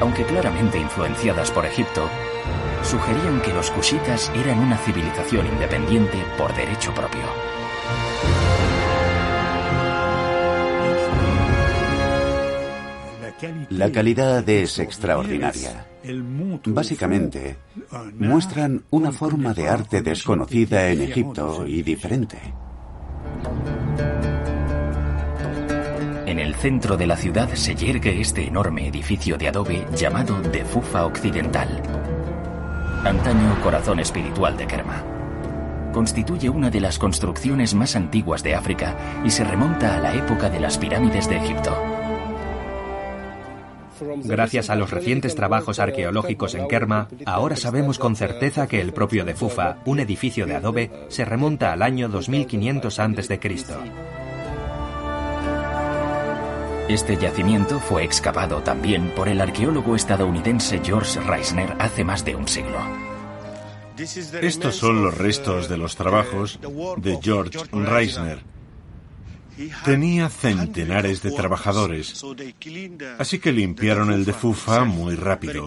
Aunque 0.00 0.24
claramente 0.24 0.78
influenciadas 0.78 1.50
por 1.50 1.64
Egipto, 1.64 2.08
sugerían 2.82 3.40
que 3.40 3.52
los 3.52 3.70
kushitas 3.70 4.30
eran 4.34 4.58
una 4.58 4.76
civilización 4.76 5.46
independiente 5.46 6.18
por 6.36 6.54
derecho 6.54 6.92
propio. 6.92 7.55
La 13.70 13.90
calidad 13.90 14.48
es 14.48 14.78
extraordinaria. 14.78 15.86
Básicamente, 16.66 17.56
muestran 18.18 18.84
una 18.90 19.12
forma 19.12 19.52
de 19.52 19.68
arte 19.68 20.00
desconocida 20.00 20.88
en 20.88 21.02
Egipto 21.02 21.66
y 21.66 21.82
diferente. 21.82 22.38
En 26.24 26.38
el 26.38 26.54
centro 26.54 26.96
de 26.96 27.06
la 27.06 27.16
ciudad 27.16 27.52
se 27.54 27.74
yergue 27.74 28.20
este 28.20 28.46
enorme 28.46 28.88
edificio 28.88 29.36
de 29.36 29.48
adobe 29.48 29.86
llamado 29.94 30.40
de 30.40 30.64
Fufa 30.64 31.04
Occidental. 31.06 31.82
Antaño 33.04 33.60
corazón 33.62 34.00
espiritual 34.00 34.56
de 34.56 34.66
Kerma. 34.66 35.04
Constituye 35.92 36.48
una 36.48 36.70
de 36.70 36.80
las 36.80 36.98
construcciones 36.98 37.74
más 37.74 37.96
antiguas 37.96 38.42
de 38.42 38.54
África 38.54 38.96
y 39.24 39.30
se 39.30 39.44
remonta 39.44 39.96
a 39.96 40.00
la 40.00 40.14
época 40.14 40.50
de 40.50 40.60
las 40.60 40.78
pirámides 40.78 41.28
de 41.28 41.36
Egipto. 41.36 41.74
Gracias 44.24 44.70
a 44.70 44.76
los 44.76 44.90
recientes 44.90 45.34
trabajos 45.34 45.78
arqueológicos 45.78 46.54
en 46.54 46.68
Kerma, 46.68 47.08
ahora 47.24 47.56
sabemos 47.56 47.98
con 47.98 48.16
certeza 48.16 48.66
que 48.66 48.80
el 48.80 48.92
propio 48.92 49.24
de 49.24 49.34
Fufa, 49.34 49.78
un 49.84 50.00
edificio 50.00 50.46
de 50.46 50.56
adobe, 50.56 50.90
se 51.08 51.24
remonta 51.24 51.72
al 51.72 51.82
año 51.82 52.08
2500 52.08 52.98
a.C. 52.98 53.40
Este 56.88 57.16
yacimiento 57.16 57.80
fue 57.80 58.04
excavado 58.04 58.60
también 58.62 59.10
por 59.10 59.28
el 59.28 59.40
arqueólogo 59.40 59.96
estadounidense 59.96 60.80
George 60.84 61.18
Reisner 61.20 61.74
hace 61.80 62.04
más 62.04 62.24
de 62.24 62.36
un 62.36 62.46
siglo. 62.46 62.78
Estos 64.40 64.76
son 64.76 65.02
los 65.02 65.16
restos 65.16 65.68
de 65.68 65.78
los 65.78 65.96
trabajos 65.96 66.60
de 66.98 67.18
George 67.20 67.58
Reisner. 67.72 68.55
Tenía 69.84 70.28
centenares 70.28 71.22
de 71.22 71.30
trabajadores, 71.30 72.22
así 73.18 73.38
que 73.38 73.52
limpiaron 73.52 74.12
el 74.12 74.24
de 74.24 74.32
Fufa 74.32 74.84
muy 74.84 75.14
rápido. 75.14 75.66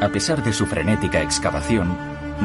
A 0.00 0.08
pesar 0.08 0.42
de 0.44 0.52
su 0.52 0.66
frenética 0.66 1.22
excavación, 1.22 1.96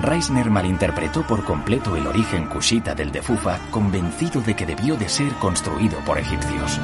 Reisner 0.02 0.50
malinterpretó 0.50 1.28
por 1.28 1.44
completo 1.44 1.98
el 1.98 2.08
origen 2.08 2.46
kushita 2.46 2.96
del 2.96 3.12
de 3.12 3.22
Fufa, 3.22 3.60
convencido 3.72 4.42
de 4.42 4.56
que 4.56 4.66
debió 4.66 4.96
de 4.96 5.10
ser 5.10 5.34
construido 5.34 6.00
por 6.06 6.18
egipcios. 6.18 6.80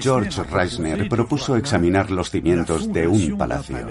George 0.00 0.42
Reisner 0.44 1.08
propuso 1.08 1.56
examinar 1.56 2.10
los 2.10 2.30
cimientos 2.30 2.92
de 2.92 3.08
un 3.08 3.38
palacio. 3.38 3.88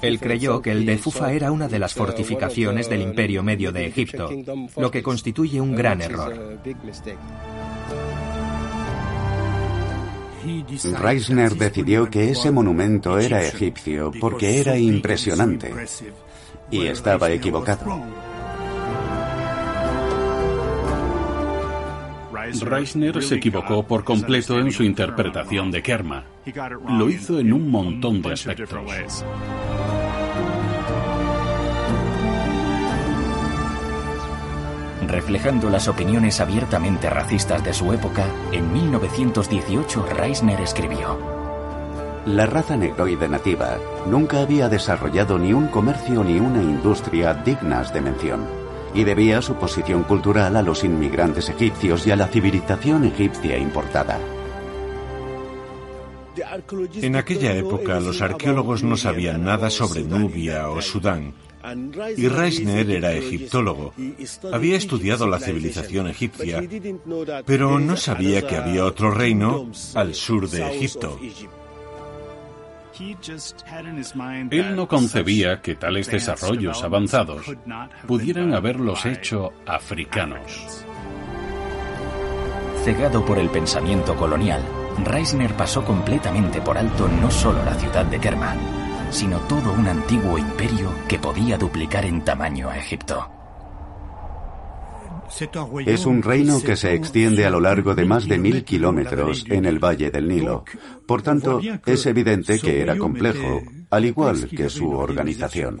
Él 0.00 0.18
creyó 0.18 0.62
que 0.62 0.72
el 0.72 0.86
de 0.86 0.96
Fufa 0.96 1.32
era 1.32 1.52
una 1.52 1.68
de 1.68 1.78
las 1.78 1.94
fortificaciones 1.94 2.88
del 2.88 3.02
Imperio 3.02 3.42
Medio 3.42 3.72
de 3.72 3.86
Egipto, 3.86 4.30
lo 4.76 4.90
que 4.90 5.02
constituye 5.02 5.60
un 5.60 5.76
gran 5.76 6.00
error. 6.00 6.58
Reisner 10.98 11.54
decidió 11.54 12.08
que 12.08 12.30
ese 12.30 12.50
monumento 12.50 13.18
era 13.18 13.44
egipcio 13.44 14.10
porque 14.18 14.60
era 14.60 14.78
impresionante 14.78 15.70
y 16.70 16.86
estaba 16.86 17.30
equivocado. 17.30 18.29
Reisner 22.62 23.22
se 23.22 23.34
equivocó 23.36 23.86
por 23.86 24.04
completo 24.04 24.58
en 24.58 24.72
su 24.72 24.82
interpretación 24.82 25.70
de 25.70 25.82
Kerma. 25.82 26.24
Lo 26.88 27.10
hizo 27.10 27.38
en 27.38 27.52
un 27.52 27.70
montón 27.70 28.22
de 28.22 28.32
aspectos. 28.32 29.24
Reflejando 35.06 35.70
las 35.70 35.88
opiniones 35.88 36.40
abiertamente 36.40 37.10
racistas 37.10 37.64
de 37.64 37.74
su 37.74 37.92
época, 37.92 38.24
en 38.52 38.72
1918 38.72 40.06
Reisner 40.06 40.60
escribió: 40.60 41.18
La 42.26 42.46
raza 42.46 42.76
negroide 42.76 43.28
nativa 43.28 43.78
nunca 44.06 44.40
había 44.40 44.68
desarrollado 44.68 45.38
ni 45.38 45.52
un 45.52 45.66
comercio 45.66 46.22
ni 46.22 46.38
una 46.38 46.62
industria 46.62 47.34
dignas 47.34 47.92
de 47.92 48.00
mención, 48.02 48.59
y 48.94 49.04
debía 49.04 49.42
su 49.42 49.54
posición 49.54 50.02
cultural 50.04 50.56
a 50.56 50.62
los 50.62 50.84
inmigrantes 50.84 51.48
egipcios 51.48 52.06
y 52.06 52.10
a 52.10 52.16
la 52.16 52.28
civilización 52.28 53.04
egipcia 53.04 53.56
importada. 53.58 54.18
En 56.94 57.16
aquella 57.16 57.54
época 57.54 58.00
los 58.00 58.22
arqueólogos 58.22 58.82
no 58.82 58.96
sabían 58.96 59.44
nada 59.44 59.70
sobre 59.70 60.02
Nubia 60.02 60.70
o 60.70 60.80
Sudán, 60.80 61.34
y 62.16 62.28
Reisner 62.28 62.90
era 62.90 63.12
egiptólogo. 63.12 63.92
Había 64.52 64.76
estudiado 64.76 65.26
la 65.26 65.38
civilización 65.38 66.08
egipcia, 66.08 66.62
pero 67.44 67.78
no 67.78 67.96
sabía 67.96 68.46
que 68.46 68.56
había 68.56 68.84
otro 68.84 69.10
reino 69.10 69.70
al 69.94 70.14
sur 70.14 70.48
de 70.48 70.66
Egipto. 70.74 71.18
Él 74.50 74.76
no 74.76 74.88
concebía 74.88 75.60
que 75.60 75.74
tales 75.74 76.10
desarrollos 76.10 76.82
avanzados 76.82 77.46
pudieran 78.06 78.54
haberlos 78.54 79.06
hecho 79.06 79.52
africanos. 79.66 80.84
Cegado 82.84 83.24
por 83.24 83.38
el 83.38 83.50
pensamiento 83.50 84.16
colonial, 84.16 84.62
Reisner 85.04 85.54
pasó 85.54 85.84
completamente 85.84 86.60
por 86.60 86.78
alto 86.78 87.08
no 87.08 87.30
solo 87.30 87.64
la 87.64 87.74
ciudad 87.74 88.06
de 88.06 88.18
Kerma, 88.18 88.56
sino 89.10 89.38
todo 89.40 89.72
un 89.72 89.86
antiguo 89.86 90.38
imperio 90.38 90.92
que 91.08 91.18
podía 91.18 91.58
duplicar 91.58 92.04
en 92.06 92.22
tamaño 92.24 92.70
a 92.70 92.78
Egipto. 92.78 93.39
Es 95.86 96.06
un 96.06 96.22
reino 96.22 96.60
que 96.60 96.76
se 96.76 96.94
extiende 96.94 97.46
a 97.46 97.50
lo 97.50 97.60
largo 97.60 97.94
de 97.94 98.04
más 98.04 98.26
de 98.26 98.38
mil 98.38 98.64
kilómetros 98.64 99.44
en 99.48 99.64
el 99.64 99.78
Valle 99.78 100.10
del 100.10 100.28
Nilo. 100.28 100.64
Por 101.06 101.22
tanto, 101.22 101.60
es 101.86 102.06
evidente 102.06 102.58
que 102.58 102.80
era 102.80 102.96
complejo, 102.96 103.62
al 103.90 104.04
igual 104.04 104.48
que 104.48 104.68
su 104.68 104.90
organización. 104.90 105.80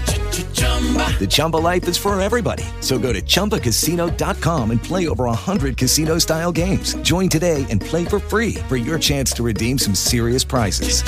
The 0.43 1.27
Chumba 1.29 1.57
life 1.57 1.87
is 1.87 1.97
for 1.97 2.19
everybody. 2.19 2.63
So 2.79 2.97
go 2.97 3.13
to 3.13 3.21
ChumbaCasino.com 3.21 4.71
and 4.71 4.83
play 4.83 5.07
over 5.07 5.25
100 5.25 5.77
casino-style 5.77 6.51
games. 6.51 6.95
Join 7.03 7.29
today 7.29 7.67
and 7.69 7.79
play 7.79 8.05
for 8.05 8.17
free 8.19 8.55
for 8.67 8.77
your 8.77 8.97
chance 8.97 9.31
to 9.33 9.43
redeem 9.43 9.77
some 9.77 9.93
serious 9.93 10.43
prizes. 10.43 11.03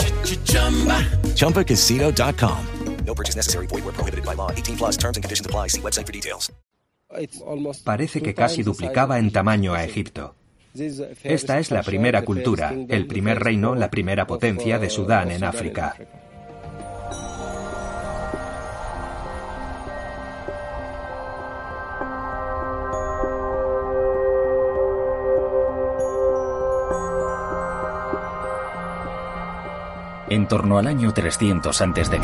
ChumbaCasino.com. 1.34 2.67
No 3.06 3.13
purchase 3.13 3.36
necessary. 3.36 3.67
Void 3.67 3.84
where 3.84 3.93
prohibited 3.93 4.26
by 4.26 4.36
law. 4.36 4.52
18 4.52 4.78
plus 4.78 4.98
terms 4.98 5.17
and 5.17 5.24
conditions 5.24 5.46
apply. 5.46 5.67
See 5.67 5.82
website 5.82 6.06
for 6.06 6.13
details. 6.13 6.52
Parece 7.84 8.22
que 8.22 8.34
casi 8.34 8.63
duplicaba 8.63 9.19
en 9.19 9.32
tamaño 9.32 9.74
a 9.74 9.84
Egipto. 9.84 10.36
Esta 11.24 11.60
es 11.60 11.69
la 11.69 11.84
primera 11.84 12.24
cultura, 12.24 12.74
el 12.89 13.06
primer 13.06 13.39
reino, 13.39 13.76
la 13.76 13.91
primera 13.91 14.26
potencia 14.26 14.80
de 14.80 14.89
Sudán 14.89 15.30
en 15.30 15.43
África. 15.43 15.96
En 30.34 30.48
torno 30.48 30.80
al 30.80 30.88
año 30.88 31.13
300 31.13 31.80
a.C., 31.80 32.19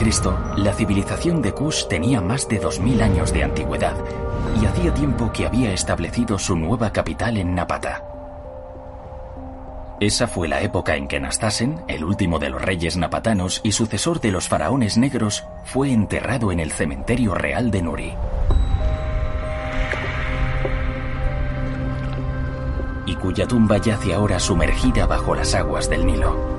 la 0.58 0.74
civilización 0.74 1.44
de 1.44 1.52
Kush 1.52 1.86
tenía 1.88 2.22
más 2.22 2.50
de 2.50 2.60
2.000 2.60 3.04
años 3.04 3.32
de 3.32 3.44
antigüedad 3.44 3.96
y 4.60 4.66
hacía 4.66 4.92
tiempo 4.96 5.32
que 5.32 5.46
había 5.46 5.72
establecido 5.72 6.40
su 6.40 6.56
nueva 6.56 6.92
capital 6.92 7.38
en 7.38 7.54
Napata. 7.54 8.04
Esa 10.00 10.26
fue 10.26 10.48
la 10.48 10.64
época 10.64 10.96
en 10.96 11.08
que 11.08 11.20
Nastasen, 11.20 11.84
el 11.88 12.04
último 12.04 12.40
de 12.40 12.50
los 12.50 12.60
reyes 12.60 12.98
napatanos 12.98 13.62
y 13.64 13.74
sucesor 13.74 14.20
de 14.20 14.32
los 14.32 14.48
faraones 14.48 14.98
negros, 14.98 15.46
fue 15.66 15.92
enterrado 15.92 16.52
en 16.52 16.60
el 16.60 16.72
cementerio 16.72 17.36
real 17.36 17.70
de 17.70 17.82
Nuri. 17.84 18.14
Y 23.06 23.16
cuya 23.18 23.46
tumba 23.48 23.78
yace 23.78 24.16
ahora 24.16 24.40
sumergida 24.40 25.06
bajo 25.06 25.36
las 25.36 25.54
aguas 25.54 25.92
del 25.92 26.08
Nilo. 26.08 26.59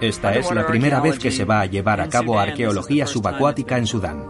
Esta 0.00 0.34
es 0.34 0.50
la 0.52 0.66
primera 0.66 1.00
vez 1.00 1.18
que 1.18 1.30
se 1.30 1.44
va 1.44 1.60
a 1.60 1.66
llevar 1.66 2.00
a 2.02 2.08
cabo 2.08 2.38
arqueología 2.38 3.06
subacuática 3.06 3.78
en 3.78 3.86
Sudán. 3.86 4.24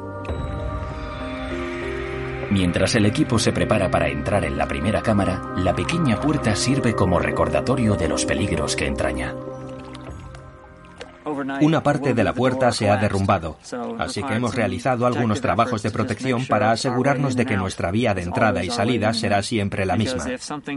Mientras 2.51 2.95
el 2.95 3.07
equipo 3.07 3.41
se 3.41 3.53
prepara 3.53 3.91
para 3.91 4.09
entrar 4.09 4.45
en 4.45 4.57
la 4.57 4.69
primera 4.69 5.03
cámara, 5.03 5.43
la 5.57 5.75
pequeña 5.75 6.21
puerta 6.21 6.55
sirve 6.55 6.95
como 6.95 7.19
recordatorio 7.19 7.97
de 7.97 8.09
los 8.09 8.25
peligros 8.25 8.77
que 8.77 8.87
entraña. 8.87 9.35
Una 11.61 11.83
parte 11.83 12.15
de 12.15 12.23
la 12.23 12.33
puerta 12.33 12.71
se 12.71 12.89
ha 12.89 12.97
derrumbado, 12.99 13.57
así 13.99 14.23
que 14.23 14.35
hemos 14.35 14.55
realizado 14.55 15.07
algunos 15.07 15.41
trabajos 15.41 15.83
de 15.83 15.91
protección 15.91 16.47
para 16.47 16.71
asegurarnos 16.71 17.35
de 17.35 17.45
que 17.45 17.57
nuestra 17.57 17.91
vía 17.91 18.15
de 18.15 18.23
entrada 18.23 18.63
y 18.63 18.71
salida 18.71 19.13
será 19.13 19.43
siempre 19.43 19.85
la 19.85 19.97
misma, 19.97 20.25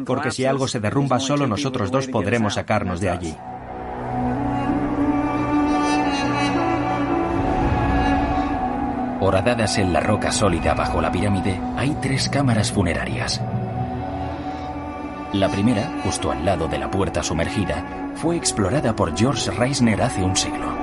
porque 0.07 0.31
si 0.31 0.45
algo 0.45 0.67
se 0.67 0.79
derrumba 0.79 1.19
solo 1.19 1.45
nosotros 1.45 1.91
dos 1.91 2.07
podremos 2.07 2.55
sacarnos 2.55 2.99
de 2.99 3.11
allí. 3.11 3.35
Horadadas 9.21 9.77
en 9.77 9.91
la 9.91 9.99
roca 9.99 10.31
sólida 10.31 10.73
bajo 10.73 11.01
la 11.01 11.11
pirámide, 11.11 11.59
hay 11.75 11.95
tres 12.01 12.29
cámaras 12.29 12.71
funerarias. 12.71 13.41
La 15.33 15.49
primera, 15.49 15.91
justo 16.03 16.31
al 16.31 16.45
lado 16.45 16.69
de 16.69 16.79
la 16.79 16.89
puerta 16.89 17.21
sumergida, 17.21 18.11
fue 18.15 18.37
explorada 18.37 18.95
por 18.95 19.17
George 19.17 19.51
Reisner 19.51 20.01
hace 20.01 20.23
un 20.23 20.35
siglo. 20.37 20.73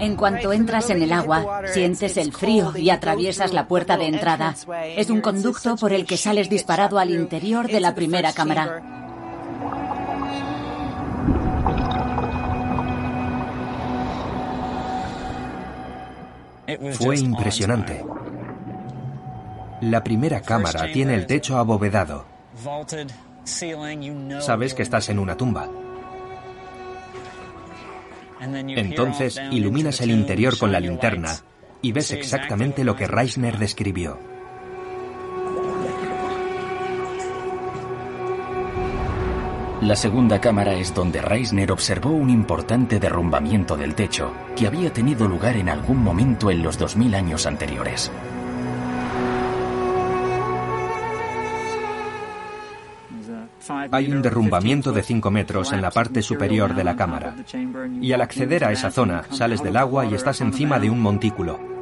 En 0.00 0.16
cuanto 0.16 0.52
entras 0.52 0.90
en 0.90 1.02
el 1.02 1.12
agua, 1.12 1.62
sientes 1.66 2.16
el 2.16 2.32
frío 2.32 2.72
y 2.76 2.90
atraviesas 2.90 3.52
la 3.52 3.68
puerta 3.68 3.96
de 3.96 4.06
entrada. 4.06 4.54
Es 4.96 5.10
un 5.10 5.20
conducto 5.20 5.76
por 5.76 5.92
el 5.92 6.06
que 6.06 6.16
sales 6.16 6.48
disparado 6.48 6.98
al 6.98 7.10
interior 7.10 7.68
de 7.68 7.80
la 7.80 7.94
primera 7.94 8.32
cámara. 8.32 9.03
Fue 16.92 17.18
impresionante. 17.18 18.04
La 19.80 20.02
primera 20.02 20.40
cámara 20.40 20.90
tiene 20.92 21.14
el 21.14 21.26
techo 21.26 21.58
abovedado. 21.58 22.24
Sabes 24.40 24.74
que 24.74 24.82
estás 24.82 25.08
en 25.08 25.18
una 25.18 25.36
tumba. 25.36 25.68
Entonces 28.40 29.40
iluminas 29.50 30.00
el 30.00 30.10
interior 30.10 30.58
con 30.58 30.72
la 30.72 30.80
linterna 30.80 31.36
y 31.82 31.92
ves 31.92 32.12
exactamente 32.12 32.84
lo 32.84 32.96
que 32.96 33.06
Reisner 33.06 33.58
describió. 33.58 34.33
La 39.84 39.96
segunda 39.96 40.40
cámara 40.40 40.72
es 40.72 40.94
donde 40.94 41.20
Reisner 41.20 41.70
observó 41.70 42.08
un 42.08 42.30
importante 42.30 42.98
derrumbamiento 42.98 43.76
del 43.76 43.94
techo 43.94 44.32
que 44.56 44.66
había 44.66 44.90
tenido 44.90 45.28
lugar 45.28 45.58
en 45.58 45.68
algún 45.68 46.02
momento 46.02 46.50
en 46.50 46.62
los 46.62 46.78
2000 46.78 47.14
años 47.14 47.44
anteriores. 47.44 48.10
Hay 53.90 54.10
un 54.10 54.22
derrumbamiento 54.22 54.90
de 54.90 55.02
5 55.02 55.30
metros 55.30 55.70
en 55.74 55.82
la 55.82 55.90
parte 55.90 56.22
superior 56.22 56.74
de 56.74 56.84
la 56.84 56.96
cámara. 56.96 57.34
Y 58.00 58.12
al 58.12 58.22
acceder 58.22 58.64
a 58.64 58.72
esa 58.72 58.90
zona, 58.90 59.24
sales 59.32 59.62
del 59.62 59.76
agua 59.76 60.06
y 60.06 60.14
estás 60.14 60.40
encima 60.40 60.78
de 60.78 60.88
un 60.88 61.00
montículo. 61.00 61.73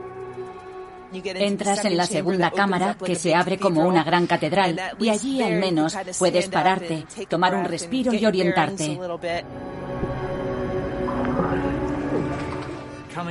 Entras 1.13 1.85
en 1.85 1.97
la 1.97 2.07
segunda 2.07 2.51
cámara, 2.51 2.97
que 3.05 3.15
se 3.15 3.35
abre 3.35 3.59
como 3.59 3.87
una 3.87 4.05
gran 4.05 4.27
catedral, 4.27 4.81
y 4.99 5.09
allí 5.09 5.43
al 5.43 5.59
menos 5.59 5.97
puedes 6.19 6.49
pararte, 6.49 7.05
tomar 7.29 7.55
un 7.55 7.65
respiro 7.65 8.13
y 8.13 8.25
orientarte. 8.25 8.99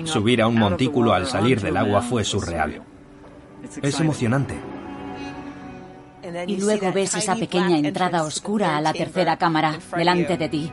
Subir 0.03 0.41
a 0.41 0.47
un 0.47 0.59
montículo 0.59 1.13
al 1.13 1.25
salir 1.25 1.59
del 1.61 1.77
agua 1.77 2.01
fue 2.01 2.23
surreal. 2.23 2.81
Es 3.81 3.99
emocionante. 3.99 4.55
Y 6.47 6.57
luego 6.57 6.91
ves 6.91 7.15
esa 7.15 7.35
pequeña 7.35 7.77
entrada 7.77 8.23
oscura 8.23 8.77
a 8.77 8.81
la 8.81 8.93
tercera 8.93 9.37
cámara, 9.37 9.79
delante 9.95 10.37
de 10.37 10.49
ti. 10.49 10.71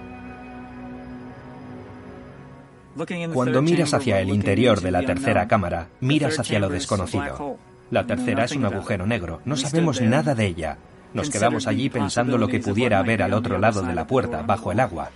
Cuando 3.33 3.63
miras 3.63 3.95
hacia 3.95 4.21
el 4.21 4.31
interior 4.31 4.81
de 4.81 4.91
la 4.91 5.03
tercera 5.03 5.47
cámara, 5.47 5.89
miras 6.01 6.39
hacia 6.39 6.59
lo 6.59 6.69
desconocido. 6.69 7.59
La 7.91 8.07
tercera 8.07 8.45
es 8.45 8.53
un 8.53 8.65
agujero 8.65 9.07
negro, 9.07 9.41
no 9.45 9.57
sabemos 9.57 10.01
nada 10.01 10.35
de 10.35 10.47
ella. 10.47 10.79
Nos 11.15 11.31
quedamos 11.31 11.67
allí 11.67 11.89
pensando 11.89 12.37
lo 12.37 12.49
que 12.49 12.61
pudiera 12.61 12.99
haber 12.99 13.23
al 13.23 13.33
otro 13.33 13.59
lado 13.59 13.83
de 13.83 13.95
la 13.95 14.07
puerta, 14.07 14.43
bajo 14.43 14.73
el 14.73 14.81
agua. 14.81 15.11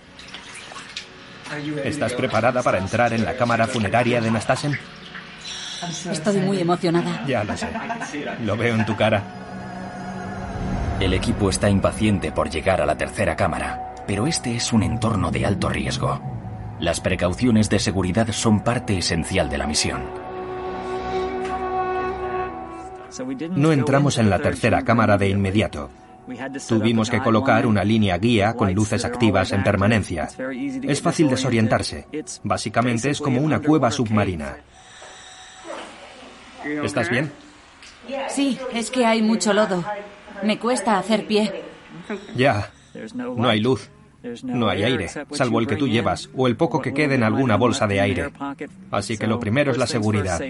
¿Estás 1.83 2.13
preparada 2.13 2.63
para 2.63 2.79
entrar 2.79 3.13
en 3.13 3.25
la 3.25 3.35
cámara 3.35 3.67
funeraria 3.67 4.21
de 4.21 4.31
Nastasen? 4.31 4.77
Estoy 6.09 6.37
muy 6.37 6.59
emocionada. 6.59 7.23
Ya 7.27 7.43
lo 7.43 7.55
sé. 7.55 7.67
Lo 8.43 8.57
veo 8.57 8.75
en 8.75 8.85
tu 8.85 8.95
cara. 8.95 9.21
El 10.99 11.13
equipo 11.13 11.49
está 11.49 11.69
impaciente 11.69 12.31
por 12.31 12.49
llegar 12.49 12.81
a 12.81 12.85
la 12.85 12.97
tercera 12.97 13.35
cámara, 13.35 13.93
pero 14.07 14.25
este 14.25 14.55
es 14.55 14.71
un 14.71 14.83
entorno 14.83 15.31
de 15.31 15.45
alto 15.45 15.69
riesgo. 15.69 16.42
Las 16.83 16.99
precauciones 16.99 17.69
de 17.69 17.79
seguridad 17.79 18.27
son 18.33 18.61
parte 18.61 18.97
esencial 18.97 19.49
de 19.49 19.57
la 19.57 19.65
misión. 19.65 20.01
No 23.51 23.71
entramos 23.71 24.17
en 24.17 24.29
la 24.29 24.39
tercera 24.39 24.81
cámara 24.81 25.17
de 25.17 25.29
inmediato. 25.29 25.89
Tuvimos 26.67 27.09
que 27.09 27.21
colocar 27.21 27.65
una 27.67 27.85
línea 27.85 28.17
guía 28.17 28.55
con 28.55 28.73
luces 28.73 29.05
activas 29.05 29.53
en 29.53 29.63
permanencia. 29.63 30.27
Es 30.81 31.01
fácil 31.01 31.29
desorientarse. 31.29 32.05
Básicamente 32.43 33.11
es 33.11 33.21
como 33.21 33.39
una 33.39 33.61
cueva 33.61 33.89
submarina. 33.89 34.57
¿Estás 36.65 37.09
bien? 37.09 37.31
Sí, 38.27 38.59
es 38.73 38.91
que 38.91 39.05
hay 39.05 39.21
mucho 39.21 39.53
lodo. 39.53 39.85
Me 40.43 40.59
cuesta 40.59 40.97
hacer 40.97 41.27
pie. 41.27 41.63
Ya. 42.35 42.69
No 43.13 43.47
hay 43.47 43.61
luz. 43.61 43.89
No 44.43 44.69
hay 44.69 44.83
aire, 44.83 45.09
salvo 45.31 45.59
el 45.59 45.67
que 45.67 45.75
tú 45.75 45.87
llevas, 45.87 46.29
o 46.35 46.47
el 46.47 46.55
poco 46.55 46.81
que 46.81 46.93
quede 46.93 47.15
en 47.15 47.23
alguna 47.23 47.57
bolsa 47.57 47.87
de 47.87 47.99
aire. 47.99 48.31
Así 48.91 49.17
que 49.17 49.27
lo 49.27 49.39
primero 49.39 49.71
es 49.71 49.77
la 49.77 49.87
seguridad. 49.87 50.41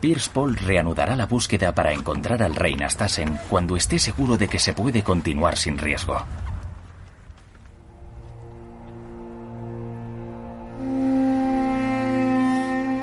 Pierce 0.00 0.30
Paul 0.32 0.56
reanudará 0.56 1.16
la 1.16 1.26
búsqueda 1.26 1.74
para 1.74 1.92
encontrar 1.92 2.44
al 2.44 2.54
rey 2.54 2.76
Nastasen 2.76 3.36
cuando 3.48 3.74
esté 3.74 3.98
seguro 3.98 4.36
de 4.36 4.46
que 4.46 4.60
se 4.60 4.72
puede 4.72 5.02
continuar 5.02 5.56
sin 5.56 5.76
riesgo. 5.76 6.24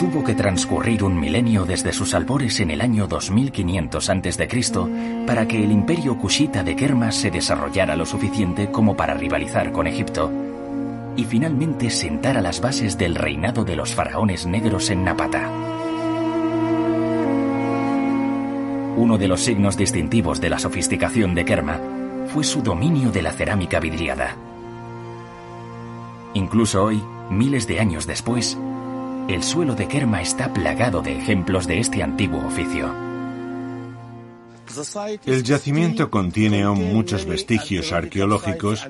Tuvo 0.06 0.24
que 0.24 0.36
transcurrir 0.36 1.04
un 1.04 1.20
milenio 1.20 1.66
desde 1.66 1.92
sus 1.92 2.14
albores 2.14 2.60
en 2.60 2.70
el 2.70 2.82
año 2.82 3.08
2500 3.08 4.10
a.C. 4.12 4.48
para 5.26 5.48
que 5.48 5.64
el 5.64 5.72
imperio 5.72 6.16
kushita 6.20 6.64
de 6.64 6.76
Kerma 6.76 7.12
se 7.12 7.32
desarrollara 7.32 7.96
lo 7.96 8.06
suficiente 8.06 8.70
como 8.70 8.96
para 8.96 9.16
rivalizar 9.16 9.72
con 9.72 9.88
Egipto 9.88 10.32
y 11.18 11.24
finalmente 11.24 11.90
sentara 11.90 12.40
las 12.40 12.62
bases 12.62 13.00
del 13.00 13.16
reinado 13.16 13.66
de 13.66 13.76
los 13.76 13.96
faraones 13.96 14.46
negros 14.46 14.92
en 14.92 15.06
Napata. 15.06 15.50
Uno 18.98 19.18
de 19.18 19.28
los 19.28 19.42
signos 19.42 19.76
distintivos 19.76 20.40
de 20.40 20.52
la 20.52 20.60
sofisticación 20.60 21.34
de 21.34 21.46
Kerma 21.46 21.80
fue 22.28 22.44
su 22.44 22.62
dominio 22.62 23.10
de 23.10 23.24
la 23.24 23.32
cerámica 23.32 23.80
vidriada. 23.80 24.36
Incluso 26.36 26.84
hoy, 26.84 27.02
miles 27.32 27.66
de 27.66 27.80
años 27.80 28.06
después, 28.06 28.56
el 29.28 29.44
suelo 29.44 29.76
de 29.76 29.88
Kerma 29.88 30.22
está 30.22 30.54
plagado 30.54 31.02
de 31.02 31.18
ejemplos 31.18 31.68
de 31.68 31.80
este 31.80 32.04
antiguo 32.04 32.46
oficio. 32.46 32.94
El 35.26 35.44
yacimiento 35.44 36.10
contiene 36.10 36.64
aún 36.64 36.94
muchos 36.94 37.26
vestigios 37.26 37.92
arqueológicos 37.92 38.88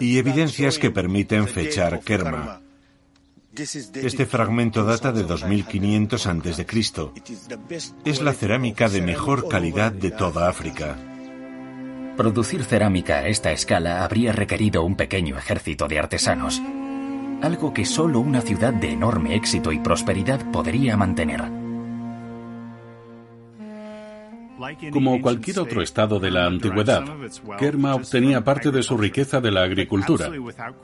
y 0.00 0.18
evidencias 0.18 0.78
que 0.78 0.90
permiten 0.90 1.46
fechar 1.46 2.00
Kerma. 2.00 2.60
Este 3.54 4.26
fragmento 4.26 4.84
data 4.84 5.10
de 5.10 5.24
2500 5.24 6.26
a.C. 6.26 6.66
Es 8.04 8.22
la 8.22 8.32
cerámica 8.32 8.88
de 8.88 9.02
mejor 9.02 9.48
calidad 9.48 9.92
de 9.92 10.10
toda 10.10 10.48
África. 10.48 10.96
Producir 12.16 12.64
cerámica 12.64 13.18
a 13.18 13.28
esta 13.28 13.52
escala 13.52 14.04
habría 14.04 14.32
requerido 14.32 14.82
un 14.82 14.96
pequeño 14.96 15.38
ejército 15.38 15.86
de 15.86 15.98
artesanos, 16.00 16.60
algo 17.42 17.72
que 17.72 17.84
solo 17.84 18.20
una 18.20 18.40
ciudad 18.40 18.72
de 18.72 18.92
enorme 18.92 19.34
éxito 19.34 19.72
y 19.72 19.78
prosperidad 19.78 20.50
podría 20.50 20.96
mantener. 20.96 21.68
Como 24.92 25.20
cualquier 25.22 25.60
otro 25.60 25.82
estado 25.82 26.18
de 26.18 26.32
la 26.32 26.46
antigüedad, 26.46 27.04
Kerma 27.58 27.94
obtenía 27.94 28.42
parte 28.42 28.72
de 28.72 28.82
su 28.82 28.96
riqueza 28.96 29.40
de 29.40 29.52
la 29.52 29.62
agricultura, 29.62 30.30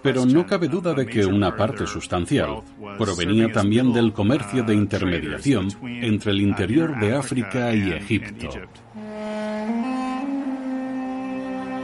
pero 0.01 0.25
no 0.25 0.47
cabe 0.47 0.69
duda 0.69 0.95
de 0.95 1.07
que 1.07 1.27
una 1.27 1.57
parte 1.57 1.87
sustancial 1.87 2.63
provenía 2.97 3.51
también 3.51 3.93
del 3.93 4.13
comercio 4.13 4.63
de 4.63 4.75
intermediación 4.75 5.69
entre 5.83 6.31
el 6.31 6.41
interior 6.41 6.99
de 7.01 7.17
África 7.17 7.75
y 7.75 7.91
Egipto. 7.91 8.49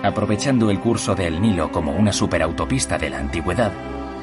Aprovechando 0.02 0.70
el 0.70 0.78
curso 0.78 1.14
del 1.14 1.42
Nilo 1.42 1.70
como 1.72 1.92
una 1.92 2.12
superautopista 2.12 2.96
de 2.96 3.10
la 3.10 3.18
antigüedad, 3.18 3.72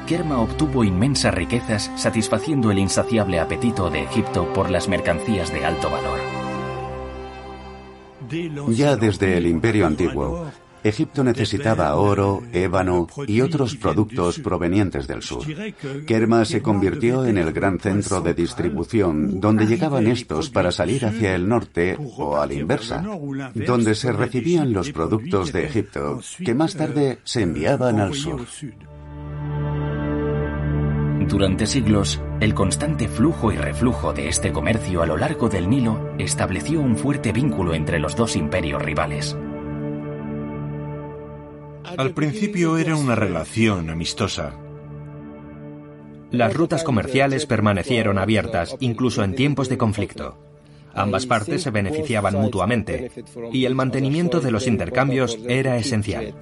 Kerma 0.08 0.40
obtuvo 0.40 0.84
inmensas 0.84 1.34
riquezas 1.34 1.90
satisfaciendo 1.96 2.70
el 2.70 2.78
insaciable 2.78 3.40
apetito 3.40 3.90
de 3.90 4.04
Egipto 4.04 4.50
por 4.54 4.70
las 4.70 4.88
mercancías 4.88 5.52
de 5.52 5.66
alto 5.66 5.90
valor. 5.90 6.18
Ya 8.70 8.96
desde 8.96 9.36
el 9.36 9.46
Imperio 9.46 9.86
Antiguo, 9.86 10.46
Egipto 10.82 11.22
necesitaba 11.22 11.94
oro, 11.96 12.42
ébano 12.54 13.06
y 13.26 13.42
otros 13.42 13.76
productos 13.76 14.38
provenientes 14.38 15.06
del 15.06 15.22
sur. 15.22 15.44
Kerma 16.06 16.46
se 16.46 16.62
convirtió 16.62 17.26
en 17.26 17.36
el 17.36 17.52
gran 17.52 17.78
centro 17.78 18.22
de 18.22 18.32
distribución 18.32 19.38
donde 19.40 19.66
llegaban 19.66 20.06
estos 20.06 20.48
para 20.48 20.72
salir 20.72 21.04
hacia 21.04 21.34
el 21.34 21.46
norte 21.46 21.98
o 22.16 22.38
a 22.38 22.46
la 22.46 22.54
inversa, 22.54 23.04
donde 23.54 23.94
se 23.94 24.10
recibían 24.12 24.72
los 24.72 24.90
productos 24.90 25.52
de 25.52 25.66
Egipto 25.66 26.20
que 26.42 26.54
más 26.54 26.74
tarde 26.74 27.18
se 27.24 27.42
enviaban 27.42 28.00
al 28.00 28.14
sur. 28.14 28.46
Durante 31.28 31.66
siglos, 31.66 32.22
el 32.40 32.54
constante 32.54 33.06
flujo 33.06 33.52
y 33.52 33.56
reflujo 33.56 34.14
de 34.14 34.28
este 34.28 34.50
comercio 34.50 35.02
a 35.02 35.06
lo 35.06 35.18
largo 35.18 35.50
del 35.50 35.68
Nilo 35.68 36.14
estableció 36.18 36.80
un 36.80 36.96
fuerte 36.96 37.32
vínculo 37.32 37.74
entre 37.74 37.98
los 37.98 38.16
dos 38.16 38.34
imperios 38.34 38.82
rivales. 38.82 39.36
Al 41.98 42.12
principio 42.12 42.78
era 42.78 42.96
una 42.96 43.14
relación 43.14 43.90
amistosa. 43.90 44.54
Las 46.30 46.54
rutas 46.54 46.82
comerciales 46.82 47.44
permanecieron 47.44 48.18
abiertas, 48.18 48.76
incluso 48.80 49.22
en 49.22 49.34
tiempos 49.34 49.68
de 49.68 49.76
conflicto. 49.76 50.38
Ambas 50.94 51.26
partes 51.26 51.62
se 51.62 51.70
beneficiaban 51.70 52.34
mutuamente 52.36 53.10
y 53.52 53.66
el 53.66 53.74
mantenimiento 53.74 54.40
de 54.40 54.50
los 54.50 54.66
intercambios 54.66 55.38
era 55.46 55.76
esencial. 55.76 56.34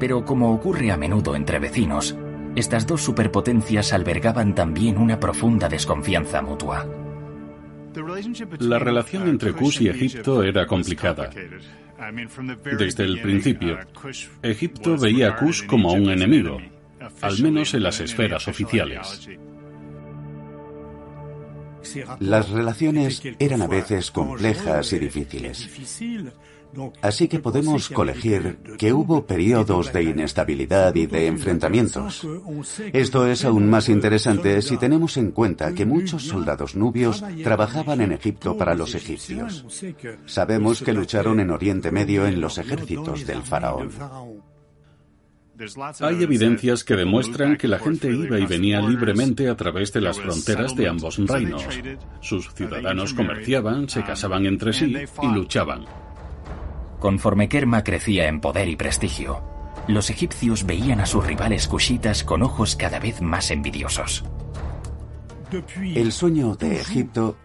Pero 0.00 0.24
como 0.24 0.52
ocurre 0.52 0.90
a 0.90 0.96
menudo 0.96 1.36
entre 1.36 1.58
vecinos, 1.58 2.16
estas 2.54 2.86
dos 2.86 3.02
superpotencias 3.02 3.92
albergaban 3.92 4.54
también 4.54 4.98
una 4.98 5.18
profunda 5.18 5.68
desconfianza 5.68 6.42
mutua. 6.42 6.86
La 8.60 8.78
relación 8.78 9.28
entre 9.28 9.52
Kush 9.52 9.82
y 9.82 9.88
Egipto 9.88 10.42
era 10.42 10.66
complicada. 10.66 11.30
Desde 12.78 13.04
el 13.04 13.20
principio, 13.20 13.78
Egipto 14.42 14.96
veía 14.96 15.28
a 15.28 15.36
Kush 15.36 15.66
como 15.66 15.92
un 15.92 16.10
enemigo, 16.10 16.58
al 17.20 17.40
menos 17.42 17.74
en 17.74 17.82
las 17.82 18.00
esferas 18.00 18.48
oficiales. 18.48 19.28
Las 22.20 22.50
relaciones 22.50 23.22
eran 23.38 23.62
a 23.62 23.66
veces 23.66 24.10
complejas 24.10 24.92
y 24.92 24.98
difíciles. 24.98 25.68
Así 27.02 27.28
que 27.28 27.38
podemos 27.38 27.88
colegir 27.88 28.58
que 28.78 28.92
hubo 28.92 29.26
periodos 29.26 29.92
de 29.92 30.04
inestabilidad 30.04 30.94
y 30.94 31.06
de 31.06 31.26
enfrentamientos. 31.26 32.26
Esto 32.92 33.26
es 33.26 33.44
aún 33.44 33.68
más 33.68 33.88
interesante 33.88 34.62
si 34.62 34.76
tenemos 34.76 35.16
en 35.16 35.32
cuenta 35.32 35.74
que 35.74 35.86
muchos 35.86 36.24
soldados 36.24 36.74
nubios 36.74 37.22
trabajaban 37.42 38.00
en 38.00 38.12
Egipto 38.12 38.56
para 38.56 38.74
los 38.74 38.94
egipcios. 38.94 39.64
Sabemos 40.26 40.82
que 40.82 40.92
lucharon 40.92 41.40
en 41.40 41.50
Oriente 41.50 41.90
Medio 41.90 42.26
en 42.26 42.40
los 42.40 42.58
ejércitos 42.58 43.26
del 43.26 43.42
faraón. 43.42 43.90
Hay 46.00 46.22
evidencias 46.22 46.82
que 46.82 46.96
demuestran 46.96 47.56
que 47.56 47.68
la 47.68 47.78
gente 47.78 48.10
iba 48.10 48.38
y 48.38 48.46
venía 48.46 48.80
libremente 48.80 49.48
a 49.48 49.56
través 49.56 49.92
de 49.92 50.00
las 50.00 50.18
fronteras 50.18 50.74
de 50.74 50.88
ambos 50.88 51.18
reinos. 51.18 51.64
Sus 52.20 52.52
ciudadanos 52.54 53.14
comerciaban, 53.14 53.88
se 53.88 54.02
casaban 54.02 54.46
entre 54.46 54.72
sí 54.72 54.94
y 55.22 55.26
luchaban. 55.26 55.84
Conforme 57.02 57.48
Kerma 57.48 57.82
crecía 57.82 58.28
en 58.28 58.40
poder 58.40 58.68
y 58.68 58.76
prestigio, 58.76 59.42
los 59.88 60.08
egipcios 60.08 60.64
veían 60.64 61.00
a 61.00 61.06
sus 61.06 61.26
rivales 61.26 61.66
cushitas 61.66 62.22
con 62.22 62.44
ojos 62.44 62.76
cada 62.76 63.00
vez 63.00 63.20
más 63.20 63.50
envidiosos. 63.50 64.24
El 65.82 66.12
sueño 66.12 66.54
de 66.54 66.80
Egipto 66.80 67.36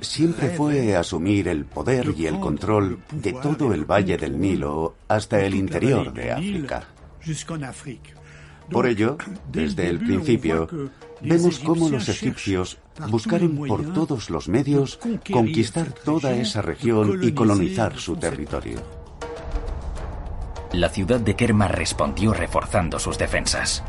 siempre 0.00 0.48
fue 0.48 0.96
asumir 0.96 1.46
el 1.46 1.64
poder 1.64 2.12
y 2.16 2.26
el 2.26 2.40
control 2.40 3.04
de 3.12 3.34
todo 3.34 3.72
el 3.72 3.84
valle 3.84 4.18
del 4.18 4.40
Nilo 4.40 4.96
hasta 5.06 5.38
el 5.40 5.54
interior 5.54 6.12
de 6.12 6.32
África. 6.32 6.88
Por 8.70 8.86
ello, 8.86 9.18
desde 9.50 9.88
el 9.88 9.98
principio, 9.98 10.68
vemos 11.20 11.58
cómo 11.58 11.88
los 11.88 12.08
egipcios 12.08 12.78
buscaron 13.08 13.56
por 13.56 13.92
todos 13.92 14.30
los 14.30 14.48
medios 14.48 14.98
conquistar 15.30 15.92
toda 15.92 16.32
esa 16.34 16.62
región 16.62 17.20
y 17.22 17.32
colonizar 17.32 17.98
su 17.98 18.16
territorio. 18.16 18.80
La 20.72 20.88
ciudad 20.88 21.20
de 21.20 21.36
Kerma 21.36 21.68
respondió 21.68 22.32
reforzando 22.32 22.98
sus 22.98 23.16
defensas. 23.16 23.84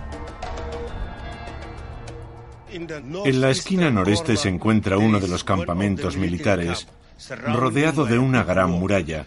En 2.69 3.41
la 3.41 3.49
esquina 3.49 3.89
noreste 3.89 4.35
se 4.35 4.49
encuentra 4.49 4.97
uno 4.97 5.19
de 5.19 5.29
los 5.29 5.43
campamentos 5.43 6.17
militares, 6.17 6.87
rodeado 7.29 8.05
de 8.05 8.19
una 8.19 8.43
gran 8.43 8.69
muralla. 8.71 9.25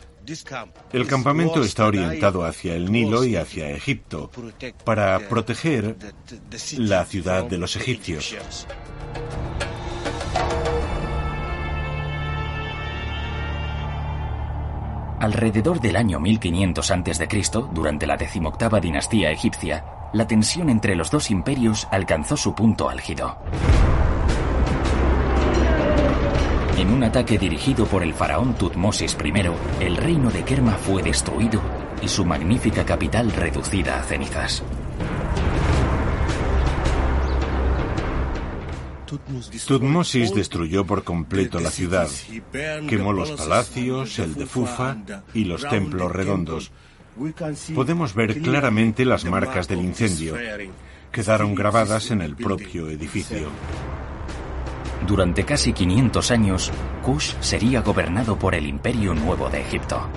El 0.93 1.07
campamento 1.07 1.63
está 1.63 1.87
orientado 1.87 2.45
hacia 2.45 2.75
el 2.75 2.91
Nilo 2.91 3.25
y 3.25 3.37
hacia 3.37 3.71
Egipto, 3.71 4.31
para 4.85 5.19
proteger 5.29 5.97
la 6.77 7.05
ciudad 7.05 7.45
de 7.45 7.59
los 7.59 7.77
egipcios. 7.77 8.67
Alrededor 15.21 15.81
del 15.81 15.97
año 15.97 16.21
1500 16.21 16.91
a.C., 16.91 17.29
durante 17.73 18.07
la 18.07 18.17
decimoctava 18.17 18.79
dinastía 18.79 19.33
egipcia, 19.33 19.85
la 20.13 20.27
tensión 20.27 20.71
entre 20.71 20.95
los 20.95 21.11
dos 21.11 21.31
imperios 21.31 21.89
alcanzó 21.91 22.37
su 22.37 22.55
punto 22.55 22.89
álgido. 22.89 23.37
En 26.79 26.93
un 26.93 27.03
ataque 27.03 27.39
dirigido 27.39 27.87
por 27.87 28.05
el 28.05 28.15
faraón 28.15 28.55
Tutmosis 28.55 29.17
I, 29.25 29.85
el 29.85 29.97
reino 29.97 30.31
de 30.31 30.45
Kerma 30.45 30.75
fue 30.75 31.03
destruido 31.03 31.61
y 32.01 32.07
su 32.07 32.25
magnífica 32.25 32.87
capital 32.87 33.33
reducida 33.33 33.99
a 33.99 34.05
cenizas. 34.05 34.63
Tutmosis 39.67 40.33
destruyó 40.33 40.85
por 40.85 41.03
completo 41.03 41.59
la 41.59 41.73
ciudad, 41.73 42.09
quemó 42.89 43.13
los 43.13 43.33
palacios, 43.33 44.17
el 44.21 44.35
de 44.35 44.47
Fufa 44.47 44.99
y 45.35 45.47
los 45.47 45.69
templos 45.69 46.13
redondos. 46.13 46.71
Podemos 47.75 48.15
ver 48.15 48.41
claramente 48.41 49.05
las 49.05 49.25
marcas 49.25 49.67
del 49.67 49.81
incendio. 49.81 50.37
Quedaron 51.11 51.57
grabadas 51.57 52.13
en 52.13 52.21
el 52.21 52.37
propio 52.37 52.89
edificio. 52.89 53.49
Durante 55.07 55.45
casi 55.45 55.73
500 55.73 56.31
años, 56.31 56.73
Kush 57.03 57.35
sería 57.41 57.81
gobernado 57.81 58.39
por 58.39 58.55
el 58.55 58.67
Imperio 58.67 59.15
Nuevo 59.15 59.49
de 59.49 59.61
Egipto. 59.61 60.09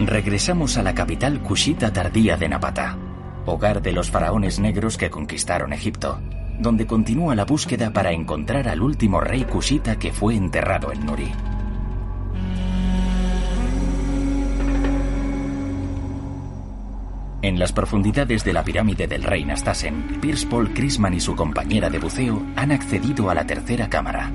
Regresamos 0.00 0.78
a 0.78 0.82
la 0.82 0.94
capital 0.94 1.42
kushita 1.42 1.92
tardía 1.92 2.36
de 2.36 2.48
Napata, 2.48 2.96
hogar 3.46 3.82
de 3.82 3.92
los 3.92 4.10
faraones 4.10 4.58
negros 4.58 4.96
que 4.96 5.10
conquistaron 5.10 5.72
Egipto, 5.72 6.20
donde 6.58 6.86
continúa 6.86 7.34
la 7.34 7.44
búsqueda 7.44 7.92
para 7.92 8.12
encontrar 8.12 8.68
al 8.68 8.82
último 8.82 9.20
rey 9.20 9.44
kushita 9.44 9.98
que 9.98 10.12
fue 10.12 10.34
enterrado 10.34 10.92
en 10.92 11.06
Nuri. 11.06 11.32
En 17.40 17.58
las 17.58 17.72
profundidades 17.72 18.44
de 18.44 18.52
la 18.52 18.64
pirámide 18.64 19.06
del 19.06 19.22
rey 19.22 19.44
Nastasen, 19.44 20.18
Pierce 20.20 20.46
Paul 20.46 20.74
Chrisman 20.74 21.14
y 21.14 21.20
su 21.20 21.36
compañera 21.36 21.88
de 21.88 22.00
buceo 22.00 22.42
han 22.56 22.72
accedido 22.72 23.30
a 23.30 23.34
la 23.34 23.46
tercera 23.46 23.88
cámara. 23.88 24.32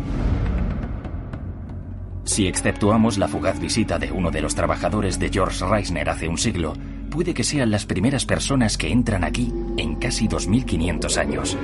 Si 2.23 2.47
exceptuamos 2.47 3.17
la 3.17 3.27
fugaz 3.27 3.59
visita 3.59 3.99
de 3.99 4.11
uno 4.11 4.31
de 4.31 4.41
los 4.41 4.55
trabajadores 4.55 5.19
de 5.19 5.29
George 5.29 5.65
Reisner 5.65 6.09
hace 6.09 6.29
un 6.29 6.37
siglo, 6.37 6.73
puede 7.09 7.33
que 7.33 7.43
sean 7.43 7.69
las 7.69 7.85
primeras 7.85 8.25
personas 8.25 8.77
que 8.77 8.89
entran 8.89 9.25
aquí 9.25 9.53
en 9.77 9.95
casi 9.95 10.29
2500 10.29 11.17
años. 11.17 11.57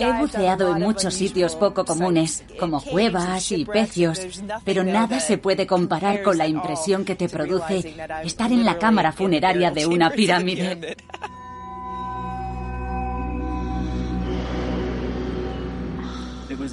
He 0.00 0.12
buceado 0.18 0.74
en 0.74 0.82
muchos 0.82 1.14
sitios 1.14 1.54
poco 1.56 1.84
comunes, 1.84 2.42
como 2.58 2.80
cuevas 2.82 3.52
y 3.52 3.64
pecios, 3.64 4.42
pero 4.64 4.82
nada 4.82 5.20
se 5.20 5.38
puede 5.38 5.66
comparar 5.66 6.22
con 6.22 6.38
la 6.38 6.46
impresión 6.46 7.04
que 7.04 7.14
te 7.14 7.28
produce 7.28 7.94
estar 8.24 8.50
en 8.50 8.64
la 8.64 8.78
cámara 8.78 9.12
funeraria 9.12 9.70
de 9.70 9.86
una 9.86 10.10
pirámide. 10.10 10.96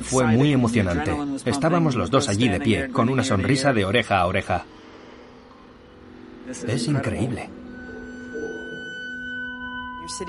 Fue 0.03 0.25
muy 0.25 0.53
emocionante. 0.53 1.15
Estábamos 1.45 1.95
los 1.95 2.09
dos 2.09 2.29
allí 2.29 2.47
de 2.47 2.59
pie, 2.59 2.89
con 2.89 3.09
una 3.09 3.23
sonrisa 3.23 3.73
de 3.73 3.85
oreja 3.85 4.19
a 4.19 4.25
oreja. 4.27 4.65
Es 6.49 6.87
increíble. 6.87 7.49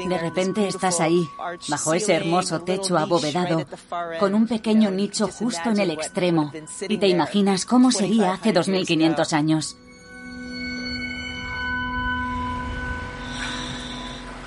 De 0.08 0.18
repente 0.18 0.68
estás 0.68 1.00
ahí, 1.00 1.28
bajo 1.68 1.94
ese 1.94 2.14
hermoso 2.14 2.60
techo 2.60 2.98
abovedado, 2.98 3.66
con 4.18 4.34
un 4.34 4.46
pequeño 4.46 4.90
nicho 4.90 5.28
justo 5.28 5.70
en 5.70 5.80
el 5.80 5.90
extremo, 5.90 6.52
y 6.88 6.98
te 6.98 7.08
imaginas 7.08 7.64
cómo 7.64 7.90
sería 7.90 8.32
hace 8.32 8.52
2500 8.52 9.32
años. 9.32 9.76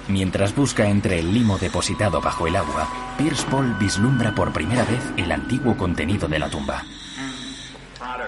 Mientras 0.07 0.53
busca 0.53 0.89
entre 0.89 1.19
el 1.19 1.33
limo 1.33 1.57
depositado 1.57 2.19
bajo 2.19 2.45
el 2.45 2.57
agua, 2.57 2.87
Pierce 3.17 3.45
Paul 3.49 3.75
vislumbra 3.79 4.35
por 4.35 4.51
primera 4.51 4.83
vez 4.83 5.01
el 5.15 5.31
antiguo 5.31 5.77
contenido 5.77 6.27
de 6.27 6.39
la 6.39 6.49
tumba. 6.49 6.83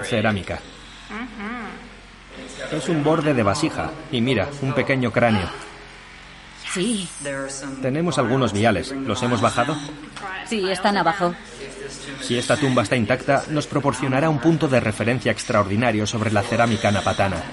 Cerámica. 0.03 0.59
Es 2.71 2.87
un 2.89 3.03
borde 3.03 3.33
de 3.33 3.43
vasija. 3.43 3.91
Y 4.11 4.21
mira, 4.21 4.49
un 4.61 4.73
pequeño 4.73 5.11
cráneo. 5.11 5.49
Sí. 6.73 7.07
Tenemos 7.81 8.17
algunos 8.17 8.51
viales. 8.51 8.91
¿Los 8.91 9.21
hemos 9.21 9.41
bajado? 9.41 9.75
Sí, 10.45 10.67
están 10.69 10.97
abajo. 10.97 11.35
Si 12.21 12.37
esta 12.37 12.57
tumba 12.57 12.81
está 12.83 12.95
intacta, 12.95 13.43
nos 13.49 13.67
proporcionará 13.67 14.29
un 14.29 14.39
punto 14.39 14.67
de 14.67 14.79
referencia 14.79 15.31
extraordinario 15.31 16.07
sobre 16.07 16.31
la 16.31 16.41
cerámica 16.41 16.91
napatana. 16.91 17.43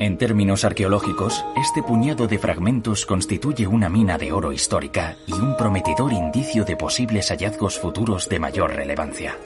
En 0.00 0.16
términos 0.16 0.64
arqueológicos, 0.64 1.44
este 1.60 1.82
puñado 1.82 2.28
de 2.28 2.38
fragmentos 2.38 3.04
constituye 3.04 3.66
una 3.66 3.88
mina 3.88 4.16
de 4.16 4.30
oro 4.30 4.52
histórica 4.52 5.16
y 5.26 5.32
un 5.32 5.56
prometedor 5.56 6.12
indicio 6.12 6.64
de 6.64 6.76
posibles 6.76 7.30
hallazgos 7.30 7.80
futuros 7.80 8.28
de 8.28 8.38
mayor 8.38 8.76
relevancia. 8.76 9.36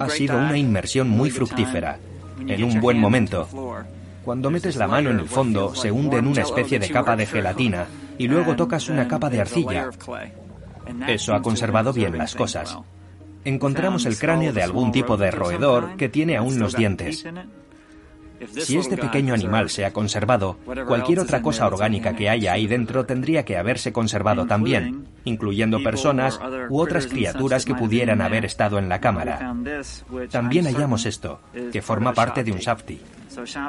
Ha 0.00 0.08
sido 0.08 0.38
una 0.38 0.56
inmersión 0.56 1.08
muy 1.10 1.30
fructífera, 1.30 1.98
en 2.46 2.64
un 2.64 2.80
buen 2.80 2.98
momento. 2.98 3.48
Cuando 4.24 4.50
metes 4.50 4.76
la 4.76 4.86
mano 4.86 5.10
en 5.10 5.18
el 5.18 5.28
fondo, 5.28 5.74
se 5.74 5.90
hunde 5.90 6.18
en 6.18 6.26
una 6.26 6.42
especie 6.42 6.78
de 6.78 6.88
capa 6.88 7.16
de 7.16 7.26
gelatina 7.26 7.86
y 8.18 8.28
luego 8.28 8.54
tocas 8.54 8.88
una 8.88 9.08
capa 9.08 9.28
de 9.28 9.40
arcilla. 9.40 9.90
Eso 11.08 11.34
ha 11.34 11.42
conservado 11.42 11.92
bien 11.92 12.16
las 12.16 12.34
cosas. 12.34 12.78
Encontramos 13.44 14.06
el 14.06 14.18
cráneo 14.18 14.52
de 14.52 14.62
algún 14.62 14.92
tipo 14.92 15.16
de 15.16 15.30
roedor 15.30 15.96
que 15.96 16.08
tiene 16.08 16.36
aún 16.36 16.58
los 16.58 16.76
dientes. 16.76 17.24
Si 18.48 18.78
este 18.78 18.96
pequeño 18.96 19.34
animal 19.34 19.70
se 19.70 19.84
ha 19.84 19.92
conservado, 19.92 20.56
cualquier 20.86 21.20
otra 21.20 21.42
cosa 21.42 21.66
orgánica 21.66 22.14
que 22.14 22.28
haya 22.28 22.52
ahí 22.52 22.66
dentro 22.66 23.04
tendría 23.06 23.44
que 23.44 23.56
haberse 23.56 23.92
conservado 23.92 24.46
también, 24.46 25.06
incluyendo 25.24 25.82
personas 25.82 26.40
u 26.68 26.80
otras 26.80 27.06
criaturas 27.06 27.64
que 27.64 27.74
pudieran 27.74 28.20
haber 28.20 28.44
estado 28.44 28.78
en 28.78 28.88
la 28.88 29.00
cámara. 29.00 29.54
También 30.30 30.66
hallamos 30.66 31.06
esto, 31.06 31.40
que 31.72 31.82
forma 31.82 32.12
parte 32.12 32.44
de 32.44 32.52
un 32.52 32.58
shafti. 32.58 33.00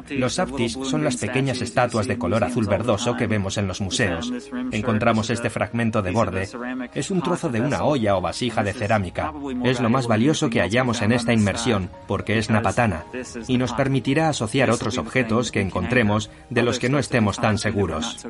Los 0.09 0.35
shaftis 0.35 0.73
son 0.83 1.03
las 1.03 1.17
pequeñas 1.17 1.61
estatuas 1.61 2.07
de 2.07 2.17
color 2.17 2.43
azul 2.43 2.67
verdoso 2.67 3.15
que 3.15 3.27
vemos 3.27 3.57
en 3.57 3.67
los 3.67 3.81
museos. 3.81 4.31
Encontramos 4.71 5.29
este 5.29 5.49
fragmento 5.49 6.01
de 6.01 6.11
borde. 6.11 6.49
Es 6.93 7.11
un 7.11 7.21
trozo 7.21 7.49
de 7.49 7.61
una 7.61 7.83
olla 7.83 8.15
o 8.17 8.21
vasija 8.21 8.63
de 8.63 8.73
cerámica. 8.73 9.33
Es 9.63 9.79
lo 9.79 9.89
más 9.89 10.07
valioso 10.07 10.49
que 10.49 10.61
hallamos 10.61 11.01
en 11.01 11.11
esta 11.11 11.33
inmersión, 11.33 11.89
porque 12.07 12.37
es 12.37 12.49
napatana, 12.49 13.05
y 13.47 13.57
nos 13.57 13.73
permitirá 13.73 14.29
asociar 14.29 14.69
otros 14.69 14.97
objetos 14.97 15.51
que 15.51 15.61
encontremos 15.61 16.29
de 16.49 16.63
los 16.63 16.79
que 16.79 16.89
no 16.89 16.99
estemos 16.99 17.37
tan 17.39 17.57
seguros. 17.57 18.25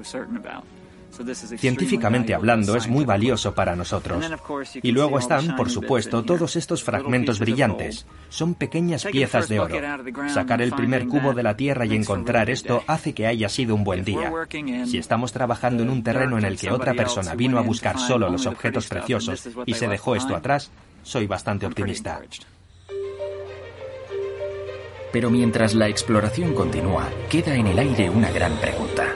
Científicamente 1.57 2.33
hablando, 2.33 2.75
es 2.75 2.87
muy 2.87 3.05
valioso 3.05 3.53
para 3.53 3.75
nosotros. 3.75 4.25
Y 4.81 4.91
luego 4.91 5.19
están, 5.19 5.55
por 5.55 5.69
supuesto, 5.69 6.23
todos 6.23 6.55
estos 6.55 6.83
fragmentos 6.83 7.39
brillantes. 7.39 8.05
Son 8.29 8.55
pequeñas 8.55 9.05
piezas 9.05 9.47
de 9.47 9.59
oro. 9.59 9.75
Sacar 10.29 10.61
el 10.61 10.73
primer 10.73 11.07
cubo 11.07 11.33
de 11.33 11.43
la 11.43 11.55
Tierra 11.55 11.85
y 11.85 11.95
encontrar 11.95 12.49
esto 12.49 12.83
hace 12.87 13.13
que 13.13 13.27
haya 13.27 13.49
sido 13.49 13.75
un 13.75 13.83
buen 13.83 14.03
día. 14.03 14.31
Si 14.85 14.97
estamos 14.97 15.31
trabajando 15.31 15.83
en 15.83 15.89
un 15.89 16.03
terreno 16.03 16.37
en 16.37 16.45
el 16.45 16.57
que 16.57 16.71
otra 16.71 16.93
persona 16.93 17.35
vino 17.35 17.57
a 17.59 17.61
buscar 17.61 17.99
solo 17.99 18.29
los 18.29 18.45
objetos 18.45 18.87
preciosos 18.87 19.47
y 19.65 19.73
se 19.73 19.87
dejó 19.87 20.15
esto 20.15 20.35
atrás, 20.35 20.71
soy 21.03 21.27
bastante 21.27 21.65
optimista. 21.65 22.21
Pero 25.11 25.29
mientras 25.29 25.75
la 25.75 25.87
exploración 25.89 26.55
continúa, 26.55 27.07
queda 27.29 27.53
en 27.55 27.67
el 27.67 27.77
aire 27.77 28.09
una 28.09 28.31
gran 28.31 28.57
pregunta. 28.57 29.15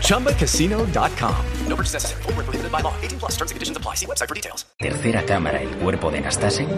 ChumbaCasino.com. 0.00 1.34
No 1.68 1.76
purchase 1.76 1.94
necessary. 1.94 2.22
Full 2.22 2.32
prohibited 2.32 2.72
by 2.72 2.80
law. 2.82 2.94
18 3.02 3.18
plus 3.18 3.32
terms 3.36 3.50
and 3.50 3.56
conditions 3.56 3.76
apply. 3.76 3.94
See 3.94 4.06
website 4.06 4.28
for 4.28 4.34
details. 4.34 4.66
Tercera 4.78 5.24
cámara, 5.24 5.62
el 5.62 5.70
cuerpo 5.76 6.10
de 6.10 6.20
Nastasen, 6.20 6.68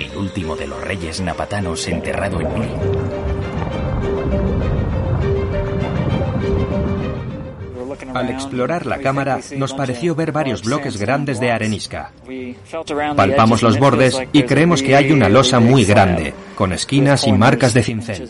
el 0.00 0.16
último 0.16 0.56
de 0.56 0.66
los 0.66 0.80
reyes 0.82 1.20
napatanos 1.20 1.86
enterrado 1.88 2.40
en 2.40 2.48
Nuri. 2.48 2.68
Al 8.14 8.30
explorar 8.30 8.86
la 8.86 8.98
cámara, 8.98 9.38
nos 9.56 9.74
pareció 9.74 10.14
ver 10.14 10.32
varios 10.32 10.62
bloques 10.62 10.96
grandes 10.96 11.40
de 11.40 11.50
arenisca. 11.50 12.12
Palpamos 13.16 13.62
los 13.62 13.78
bordes 13.78 14.18
y 14.32 14.42
creemos 14.44 14.82
que 14.82 14.96
hay 14.96 15.12
una 15.12 15.28
losa 15.28 15.60
muy 15.60 15.84
grande, 15.84 16.34
con 16.54 16.72
esquinas 16.72 17.26
y 17.26 17.32
marcas 17.32 17.74
de 17.74 17.82
cincel. 17.82 18.28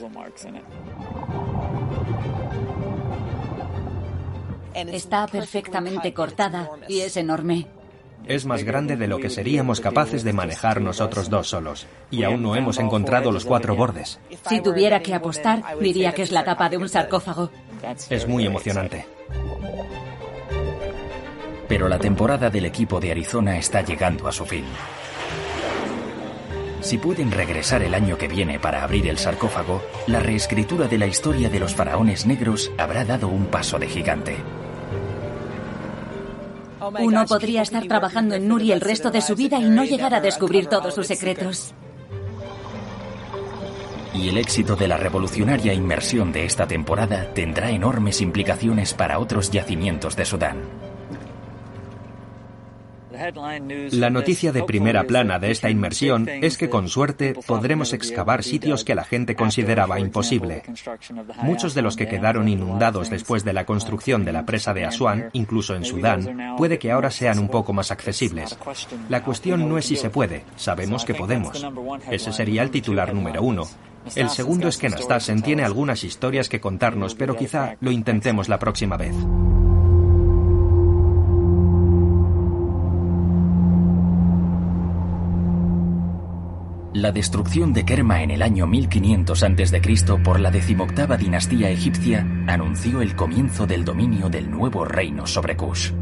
Está 4.87 5.27
perfectamente 5.27 6.13
cortada 6.13 6.71
y 6.89 7.01
es 7.01 7.17
enorme. 7.17 7.67
Es 8.27 8.45
más 8.45 8.63
grande 8.63 8.97
de 8.97 9.07
lo 9.07 9.19
que 9.19 9.31
seríamos 9.31 9.81
capaces 9.81 10.23
de 10.23 10.33
manejar 10.33 10.81
nosotros 10.81 11.31
dos 11.31 11.49
solos. 11.49 11.87
Y 12.11 12.25
aún 12.25 12.43
no 12.43 12.57
hemos 12.57 12.79
encontrado 12.79 13.33
los 13.33 13.45
cuatro 13.45 13.75
bordes. 13.75 14.21
Si 14.49 14.61
tuviera 14.61 15.01
que 15.01 15.15
apostar, 15.15 15.63
diría 15.81 16.13
que 16.13 16.23
es 16.23 16.33
la 16.33 16.45
tapa 16.45 16.69
de 16.69 16.77
un 16.77 16.89
sarcófago. 16.89 17.51
Es 18.11 18.29
muy 18.29 18.45
emocionante. 18.45 19.07
Pero 21.69 21.89
la 21.89 21.99
temporada 21.99 22.51
del 22.51 22.67
equipo 22.67 23.01
de 23.01 23.11
Arizona 23.11 23.59
está 23.59 23.83
llegando 23.83 24.27
a 24.29 24.33
su 24.33 24.45
fin. 24.47 24.65
Si 26.81 26.97
pueden 26.97 27.31
regresar 27.31 27.83
el 27.83 27.93
año 27.93 28.17
que 28.17 28.29
viene 28.29 28.59
para 28.59 28.83
abrir 28.83 29.09
el 29.09 29.19
sarcófago, 29.19 29.83
la 30.07 30.21
reescritura 30.21 30.87
de 30.87 30.99
la 30.99 31.07
historia 31.07 31.51
de 31.51 31.61
los 31.61 31.75
faraones 31.75 32.25
negros 32.25 32.71
habrá 32.79 33.05
dado 33.05 33.29
un 33.29 33.47
paso 33.47 33.79
de 33.79 33.89
gigante. 33.89 34.37
Uno 37.01 37.25
podría 37.27 37.63
estar 37.63 37.87
trabajando 37.87 38.35
en 38.35 38.49
Nuri 38.49 38.73
el 38.73 38.81
resto 38.81 39.11
de 39.11 39.21
su 39.21 39.35
vida 39.35 39.59
y 39.59 39.69
no 39.69 39.85
llegar 39.85 40.15
a 40.15 40.21
descubrir 40.21 40.67
todos 40.67 40.95
sus 40.95 41.07
secretos. 41.07 41.75
Y 44.15 44.29
el 44.29 44.39
éxito 44.39 44.75
de 44.75 44.89
la 44.89 44.97
revolucionaria 44.97 45.73
inmersión 45.73 46.33
de 46.33 46.45
esta 46.45 46.67
temporada 46.67 47.33
tendrá 47.35 47.71
enormes 47.71 48.21
implicaciones 48.21 48.95
para 48.95 49.19
otros 49.19 49.51
yacimientos 49.51 50.17
de 50.17 50.25
Sudán. 50.25 50.88
La 53.93 54.11
noticia 54.11 54.53
de 54.53 54.63
primera 54.63 55.05
plana 55.05 55.39
de 55.39 55.51
esta 55.51 55.71
inmersión 55.71 56.29
es 56.29 56.57
que 56.57 56.69
con 56.69 56.89
suerte 56.89 57.35
podremos 57.47 57.93
excavar 57.93 58.43
sitios 58.43 58.85
que 58.85 58.95
la 58.95 59.05
gente 59.05 59.35
consideraba 59.35 59.99
imposible. 59.99 60.63
Muchos 61.43 61.75
de 61.75 61.83
los 61.83 61.97
que 61.97 62.07
quedaron 62.07 62.49
inundados 62.49 63.11
después 63.11 63.45
de 63.45 63.53
la 63.53 63.65
construcción 63.65 64.25
de 64.25 64.33
la 64.33 64.47
presa 64.47 64.75
de 64.75 64.85
Asuán, 64.85 65.31
incluso 65.33 65.75
en 65.75 65.85
Sudán, 65.85 66.57
puede 66.57 66.79
que 66.79 66.93
ahora 66.93 67.11
sean 67.11 67.39
un 67.39 67.49
poco 67.49 67.73
más 67.73 67.91
accesibles. 67.91 68.57
La 69.09 69.23
cuestión 69.23 69.69
no 69.69 69.79
es 69.79 69.87
si 69.87 69.97
se 69.97 70.11
puede, 70.11 70.45
sabemos 70.57 71.05
que 71.05 71.15
podemos. 71.15 71.67
Ese 72.11 72.33
sería 72.33 72.63
el 72.63 72.71
titular 72.71 73.15
número 73.15 73.43
uno. 73.43 73.65
El 74.15 74.31
segundo 74.31 74.69
es 74.69 74.79
que 74.79 74.89
Nastasen 74.89 75.43
tiene 75.43 75.65
algunas 75.65 76.05
historias 76.05 76.49
que 76.49 76.61
contarnos, 76.61 77.15
pero 77.15 77.37
quizá 77.37 77.77
lo 77.81 77.91
intentemos 77.91 78.49
la 78.49 78.59
próxima 78.59 78.97
vez. 78.97 79.15
La 86.99 87.13
destrucción 87.13 87.73
de 87.73 87.85
Kerma 87.85 88.25
en 88.25 88.33
el 88.33 88.43
año 88.43 88.67
1500 88.67 89.45
a.C. 89.45 89.81
por 90.25 90.41
la 90.41 90.51
decimoctava 90.51 91.17
dinastía 91.17 91.71
egipcia 91.71 92.27
anunció 92.49 93.03
el 93.03 93.15
comienzo 93.15 93.69
del 93.69 93.85
dominio 93.85 94.29
del 94.29 94.51
nuevo 94.51 94.85
reino 94.85 95.25
sobre 95.25 95.57
Kush. 95.57 95.93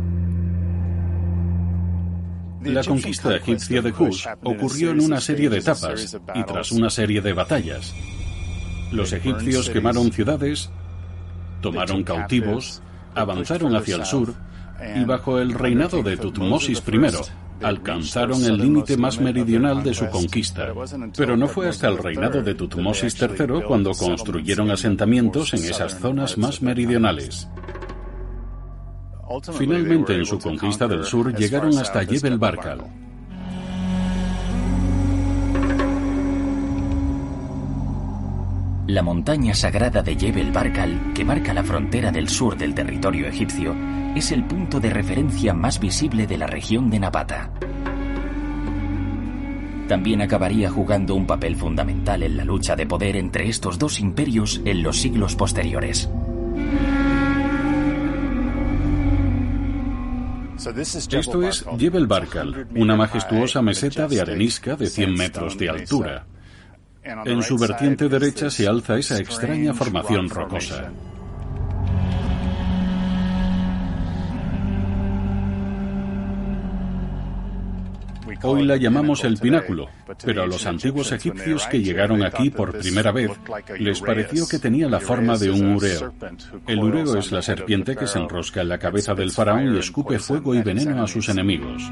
La 2.63 2.83
conquista 2.83 3.37
egipcia 3.37 3.83
de 3.83 3.93
Kush 3.93 4.27
ocurrió 4.43 4.93
en 4.93 5.03
una 5.03 5.21
serie 5.21 5.51
de 5.51 5.59
etapas 5.59 6.19
y 6.35 6.43
tras 6.45 6.73
una 6.73 6.89
serie 6.89 7.21
de 7.21 7.35
batallas. 7.35 7.95
Los 8.91 9.13
egipcios 9.13 9.69
quemaron 9.69 10.11
ciudades, 10.11 10.71
tomaron 11.61 12.05
cautivos, 12.05 12.81
avanzaron 13.15 13.77
hacia 13.77 13.97
el 13.97 14.07
sur 14.07 14.35
y 14.95 15.05
bajo 15.05 15.41
el 15.41 15.53
reinado 15.53 16.03
de 16.03 16.17
Tutmosis 16.17 16.83
I 16.87 17.46
alcanzaron 17.63 18.43
el 18.45 18.59
límite 18.59 18.97
más 18.97 19.21
meridional 19.21 19.83
de 19.83 19.95
su 19.95 20.09
conquista. 20.09 20.73
Pero 21.17 21.37
no 21.37 21.49
fue 21.49 21.69
hasta 21.69 21.89
el 21.89 21.99
reinado 21.99 22.43
de 22.43 22.55
Tutmosis 22.55 23.21
III 23.21 23.63
cuando 23.67 23.93
construyeron 23.93 24.71
asentamientos 24.71 25.55
en 25.55 25.61
esas 25.61 25.99
zonas 25.99 26.37
más 26.39 26.63
meridionales. 26.63 27.49
Finalmente, 29.59 30.15
en 30.15 30.25
su 30.25 30.39
conquista 30.39 30.87
del 30.87 31.05
sur, 31.05 31.35
llegaron 31.35 31.77
hasta 31.79 32.05
Jebel 32.05 32.39
Barkal. 32.39 32.85
La 38.87 39.03
montaña 39.03 39.53
sagrada 39.53 40.01
de 40.01 40.15
Jebel 40.15 40.53
Barkal, 40.53 41.13
que 41.13 41.25
marca 41.25 41.53
la 41.53 41.65
frontera 41.65 42.13
del 42.13 42.29
sur 42.29 42.57
del 42.57 42.73
territorio 42.73 43.27
egipcio, 43.27 43.75
es 44.15 44.31
el 44.31 44.45
punto 44.45 44.79
de 44.79 44.91
referencia 44.91 45.53
más 45.53 45.81
visible 45.81 46.29
de 46.29 46.39
la 46.39 46.47
región 46.47 46.89
de 46.89 47.01
Napata. 47.01 47.51
También 49.89 50.23
acabaría 50.23 50.71
jugando 50.71 51.17
un 51.17 51.27
papel 51.27 51.57
fundamental 51.57 52.23
en 52.23 52.37
la 52.37 52.45
lucha 52.45 52.77
de 52.77 52.87
poder 52.87 53.17
entre 53.17 53.49
estos 53.49 53.77
dos 53.77 53.99
imperios 53.99 54.61
en 54.65 54.85
los 54.85 54.99
siglos 54.99 55.35
posteriores. 55.35 56.09
Esto 61.11 61.43
es 61.43 61.65
Jebel 61.77 62.07
Barkal, 62.07 62.69
una 62.77 62.95
majestuosa 62.95 63.63
meseta 63.63 64.07
de 64.07 64.21
arenisca 64.21 64.77
de 64.77 64.87
100 64.87 65.15
metros 65.15 65.59
de 65.59 65.71
altura. 65.71 66.27
En 67.25 67.43
su 67.43 67.57
vertiente 67.57 68.09
derecha 68.09 68.51
se 68.51 68.67
alza 68.67 68.99
esa 68.99 69.19
extraña 69.19 69.73
formación 69.73 70.29
rocosa. 70.29 70.91
Hoy 78.43 78.65
la 78.65 78.77
llamamos 78.77 79.25
el 79.25 79.39
pináculo, 79.39 79.89
pero 80.25 80.43
a 80.43 80.47
los 80.47 80.67
antiguos 80.67 81.11
egipcios 81.13 81.67
que 81.67 81.81
llegaron 81.81 82.25
aquí 82.25 82.51
por 82.51 82.79
primera 82.79 83.11
vez 83.11 83.31
les 83.79 84.01
pareció 84.01 84.47
que 84.49 84.59
tenía 84.59 84.89
la 84.89 85.01
forma 85.01 85.39
de 85.39 85.51
un 85.51 85.75
ureo. 85.75 86.13
El 86.67 86.79
ureo 86.81 87.19
es 87.19 87.33
la 87.33 87.43
serpiente 87.43 87.97
que 87.97 88.07
se 88.07 88.19
enrosca 88.19 88.61
en 88.61 88.69
la 88.69 88.79
cabeza 88.79 89.15
del 89.15 89.31
faraón 89.31 89.75
y 89.75 89.79
escupe 89.79 90.19
fuego 90.19 90.55
y 90.55 90.63
veneno 90.63 91.03
a 91.03 91.09
sus 91.09 91.29
enemigos. 91.29 91.83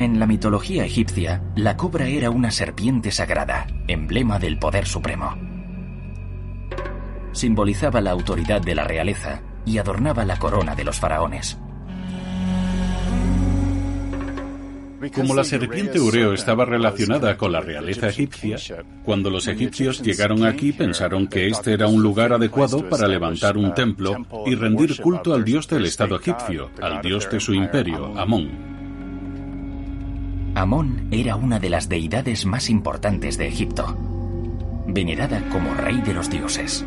En 0.00 0.18
la 0.18 0.26
mitología 0.26 0.86
egipcia, 0.86 1.42
la 1.56 1.76
cobra 1.76 2.08
era 2.08 2.30
una 2.30 2.50
serpiente 2.50 3.10
sagrada, 3.10 3.66
emblema 3.86 4.38
del 4.38 4.58
poder 4.58 4.86
supremo. 4.86 5.36
Simbolizaba 7.32 8.00
la 8.00 8.12
autoridad 8.12 8.62
de 8.62 8.74
la 8.74 8.84
realeza 8.84 9.42
y 9.66 9.76
adornaba 9.76 10.24
la 10.24 10.38
corona 10.38 10.74
de 10.74 10.84
los 10.84 10.98
faraones. 10.98 11.58
Como 15.14 15.34
la 15.34 15.44
serpiente 15.44 16.00
Ureo 16.00 16.32
estaba 16.32 16.64
relacionada 16.64 17.36
con 17.36 17.52
la 17.52 17.60
realeza 17.60 18.08
egipcia, 18.08 18.56
cuando 19.04 19.28
los 19.28 19.48
egipcios 19.48 20.00
llegaron 20.00 20.46
aquí 20.46 20.72
pensaron 20.72 21.26
que 21.26 21.48
este 21.48 21.74
era 21.74 21.88
un 21.88 22.02
lugar 22.02 22.32
adecuado 22.32 22.88
para 22.88 23.06
levantar 23.06 23.58
un 23.58 23.74
templo 23.74 24.16
y 24.46 24.54
rendir 24.54 24.98
culto 24.98 25.34
al 25.34 25.44
dios 25.44 25.68
del 25.68 25.84
Estado 25.84 26.16
egipcio, 26.16 26.70
al 26.80 27.02
dios 27.02 27.30
de 27.30 27.38
su 27.38 27.52
imperio, 27.52 28.18
Amón. 28.18 28.69
Amón 30.60 31.08
era 31.10 31.36
una 31.36 31.58
de 31.58 31.70
las 31.70 31.88
deidades 31.88 32.44
más 32.44 32.68
importantes 32.68 33.38
de 33.38 33.48
Egipto, 33.48 33.96
venerada 34.86 35.42
como 35.48 35.72
rey 35.72 36.02
de 36.02 36.12
los 36.12 36.28
dioses. 36.28 36.84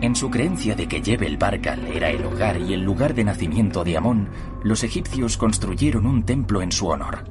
En 0.00 0.16
su 0.16 0.28
creencia 0.28 0.74
de 0.74 0.88
que 0.88 1.00
Jebel 1.00 1.36
Barkal 1.36 1.86
era 1.86 2.10
el 2.10 2.24
hogar 2.24 2.60
y 2.60 2.74
el 2.74 2.82
lugar 2.82 3.14
de 3.14 3.22
nacimiento 3.22 3.84
de 3.84 3.98
Amón, 3.98 4.30
los 4.64 4.82
egipcios 4.82 5.36
construyeron 5.36 6.06
un 6.06 6.24
templo 6.24 6.60
en 6.60 6.72
su 6.72 6.88
honor, 6.88 7.22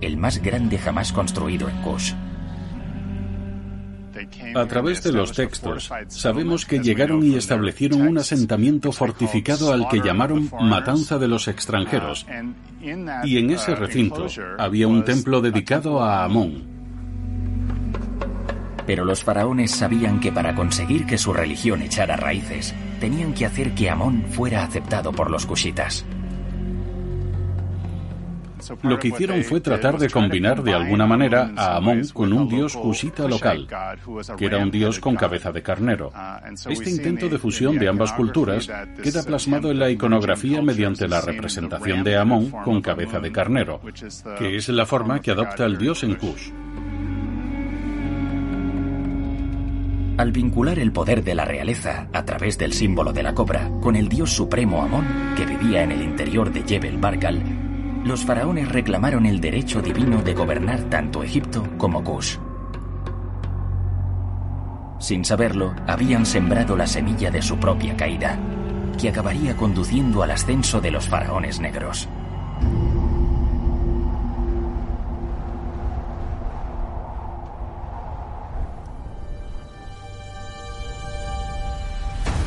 el 0.00 0.16
más 0.16 0.40
grande 0.40 0.78
jamás 0.78 1.12
construido 1.12 1.68
en 1.68 1.82
Kush. 1.82 2.14
A 4.54 4.66
través 4.66 5.02
de 5.02 5.12
los 5.12 5.32
textos, 5.32 5.90
sabemos 6.08 6.66
que 6.66 6.78
llegaron 6.78 7.24
y 7.24 7.36
establecieron 7.36 8.02
un 8.02 8.18
asentamiento 8.18 8.92
fortificado 8.92 9.72
al 9.72 9.88
que 9.88 10.00
llamaron 10.00 10.50
Matanza 10.60 11.18
de 11.18 11.28
los 11.28 11.48
extranjeros. 11.48 12.26
Y 13.24 13.38
en 13.38 13.50
ese 13.50 13.74
recinto 13.74 14.26
había 14.58 14.88
un 14.88 15.04
templo 15.04 15.40
dedicado 15.40 16.02
a 16.02 16.24
Amón. 16.24 16.74
Pero 18.86 19.04
los 19.04 19.24
faraones 19.24 19.70
sabían 19.70 20.20
que 20.20 20.30
para 20.30 20.54
conseguir 20.54 21.06
que 21.06 21.16
su 21.16 21.32
religión 21.32 21.82
echara 21.82 22.16
raíces, 22.16 22.74
tenían 23.00 23.32
que 23.32 23.46
hacer 23.46 23.74
que 23.74 23.88
Amón 23.88 24.24
fuera 24.30 24.62
aceptado 24.62 25.12
por 25.12 25.30
los 25.30 25.46
cushitas. 25.46 26.04
Lo 28.82 28.98
que 28.98 29.08
hicieron 29.08 29.42
fue 29.44 29.60
tratar 29.60 29.98
de 29.98 30.10
combinar 30.10 30.62
de 30.62 30.74
alguna 30.74 31.06
manera 31.06 31.52
a 31.56 31.76
Amón 31.76 32.02
con 32.12 32.32
un 32.32 32.48
dios 32.48 32.76
cusita 32.76 33.28
local, 33.28 33.68
que 34.36 34.46
era 34.46 34.58
un 34.58 34.70
dios 34.70 35.00
con 35.00 35.16
cabeza 35.16 35.52
de 35.52 35.62
carnero. 35.62 36.12
Este 36.68 36.90
intento 36.90 37.28
de 37.28 37.38
fusión 37.38 37.78
de 37.78 37.88
ambas 37.88 38.12
culturas 38.12 38.70
queda 39.02 39.22
plasmado 39.22 39.70
en 39.70 39.78
la 39.78 39.90
iconografía 39.90 40.62
mediante 40.62 41.08
la 41.08 41.20
representación 41.20 42.04
de 42.04 42.16
Amón 42.16 42.50
con 42.64 42.80
cabeza 42.80 43.20
de 43.20 43.32
carnero, 43.32 43.80
que 44.38 44.56
es 44.56 44.68
la 44.68 44.86
forma 44.86 45.20
que 45.20 45.30
adopta 45.30 45.64
el 45.64 45.78
dios 45.78 46.02
en 46.04 46.14
Kush. 46.14 46.50
Al 50.16 50.30
vincular 50.30 50.78
el 50.78 50.92
poder 50.92 51.24
de 51.24 51.34
la 51.34 51.44
realeza 51.44 52.06
a 52.12 52.24
través 52.24 52.56
del 52.56 52.72
símbolo 52.72 53.12
de 53.12 53.24
la 53.24 53.34
cobra 53.34 53.68
con 53.80 53.96
el 53.96 54.08
dios 54.08 54.30
supremo 54.30 54.80
Amón, 54.80 55.04
que 55.36 55.44
vivía 55.44 55.82
en 55.82 55.90
el 55.90 56.02
interior 56.02 56.52
de 56.52 56.62
Jebel 56.62 56.98
Barkal, 56.98 57.42
los 58.04 58.24
faraones 58.24 58.68
reclamaron 58.68 59.24
el 59.24 59.40
derecho 59.40 59.80
divino 59.80 60.22
de 60.22 60.34
gobernar 60.34 60.82
tanto 60.84 61.22
Egipto 61.22 61.66
como 61.78 62.04
Kush. 62.04 62.36
Sin 64.98 65.24
saberlo, 65.24 65.74
habían 65.86 66.26
sembrado 66.26 66.76
la 66.76 66.86
semilla 66.86 67.30
de 67.30 67.40
su 67.40 67.56
propia 67.56 67.96
caída, 67.96 68.38
que 69.00 69.08
acabaría 69.08 69.56
conduciendo 69.56 70.22
al 70.22 70.30
ascenso 70.30 70.80
de 70.80 70.90
los 70.90 71.08
faraones 71.08 71.60
negros. 71.60 72.08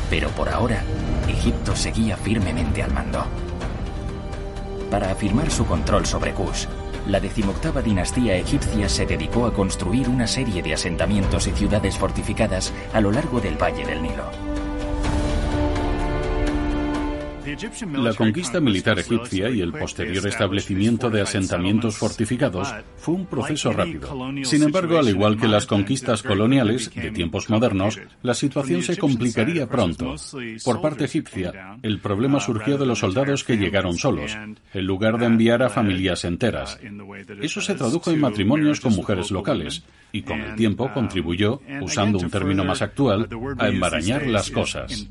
Pero 0.08 0.28
por 0.30 0.48
ahora, 0.48 0.82
Egipto 1.28 1.76
seguía 1.76 2.16
firmemente 2.16 2.82
al 2.82 2.94
mando. 2.94 3.26
Para 4.90 5.10
afirmar 5.10 5.50
su 5.50 5.66
control 5.66 6.06
sobre 6.06 6.32
Kush, 6.32 6.66
la 7.06 7.20
decimoctava 7.20 7.82
dinastía 7.82 8.36
egipcia 8.36 8.88
se 8.88 9.06
dedicó 9.06 9.46
a 9.46 9.52
construir 9.52 10.08
una 10.08 10.26
serie 10.26 10.62
de 10.62 10.74
asentamientos 10.74 11.46
y 11.46 11.52
ciudades 11.52 11.96
fortificadas 11.96 12.72
a 12.92 13.00
lo 13.00 13.10
largo 13.10 13.40
del 13.40 13.60
Valle 13.60 13.84
del 13.84 14.02
Nilo. 14.02 14.47
La 17.94 18.14
conquista 18.14 18.60
militar 18.60 18.98
egipcia 18.98 19.48
y 19.48 19.60
el 19.60 19.72
posterior 19.72 20.26
establecimiento 20.26 21.08
de 21.08 21.22
asentamientos 21.22 21.96
fortificados 21.96 22.74
fue 22.96 23.14
un 23.14 23.26
proceso 23.26 23.72
rápido. 23.72 24.08
Sin 24.44 24.62
embargo, 24.62 24.98
al 24.98 25.08
igual 25.08 25.38
que 25.38 25.48
las 25.48 25.66
conquistas 25.66 26.22
coloniales 26.22 26.90
de 26.94 27.10
tiempos 27.10 27.48
modernos, 27.48 27.98
la 28.22 28.34
situación 28.34 28.82
se 28.82 28.96
complicaría 28.96 29.66
pronto. 29.66 30.16
Por 30.64 30.80
parte 30.80 31.04
egipcia, 31.04 31.78
el 31.82 32.00
problema 32.00 32.40
surgió 32.40 32.76
de 32.76 32.86
los 32.86 32.98
soldados 32.98 33.44
que 33.44 33.56
llegaron 33.56 33.96
solos, 33.96 34.36
en 34.74 34.84
lugar 34.84 35.18
de 35.18 35.26
enviar 35.26 35.62
a 35.62 35.70
familias 35.70 36.24
enteras. 36.24 36.78
Eso 37.40 37.60
se 37.60 37.74
tradujo 37.74 38.10
en 38.10 38.20
matrimonios 38.20 38.80
con 38.80 38.94
mujeres 38.94 39.30
locales 39.30 39.82
y 40.12 40.22
con 40.22 40.40
el 40.40 40.54
tiempo 40.54 40.92
contribuyó, 40.92 41.60
usando 41.80 42.18
un 42.18 42.30
término 42.30 42.64
más 42.64 42.82
actual, 42.82 43.28
a 43.58 43.68
embarañar 43.68 44.26
las 44.26 44.50
cosas. 44.50 45.06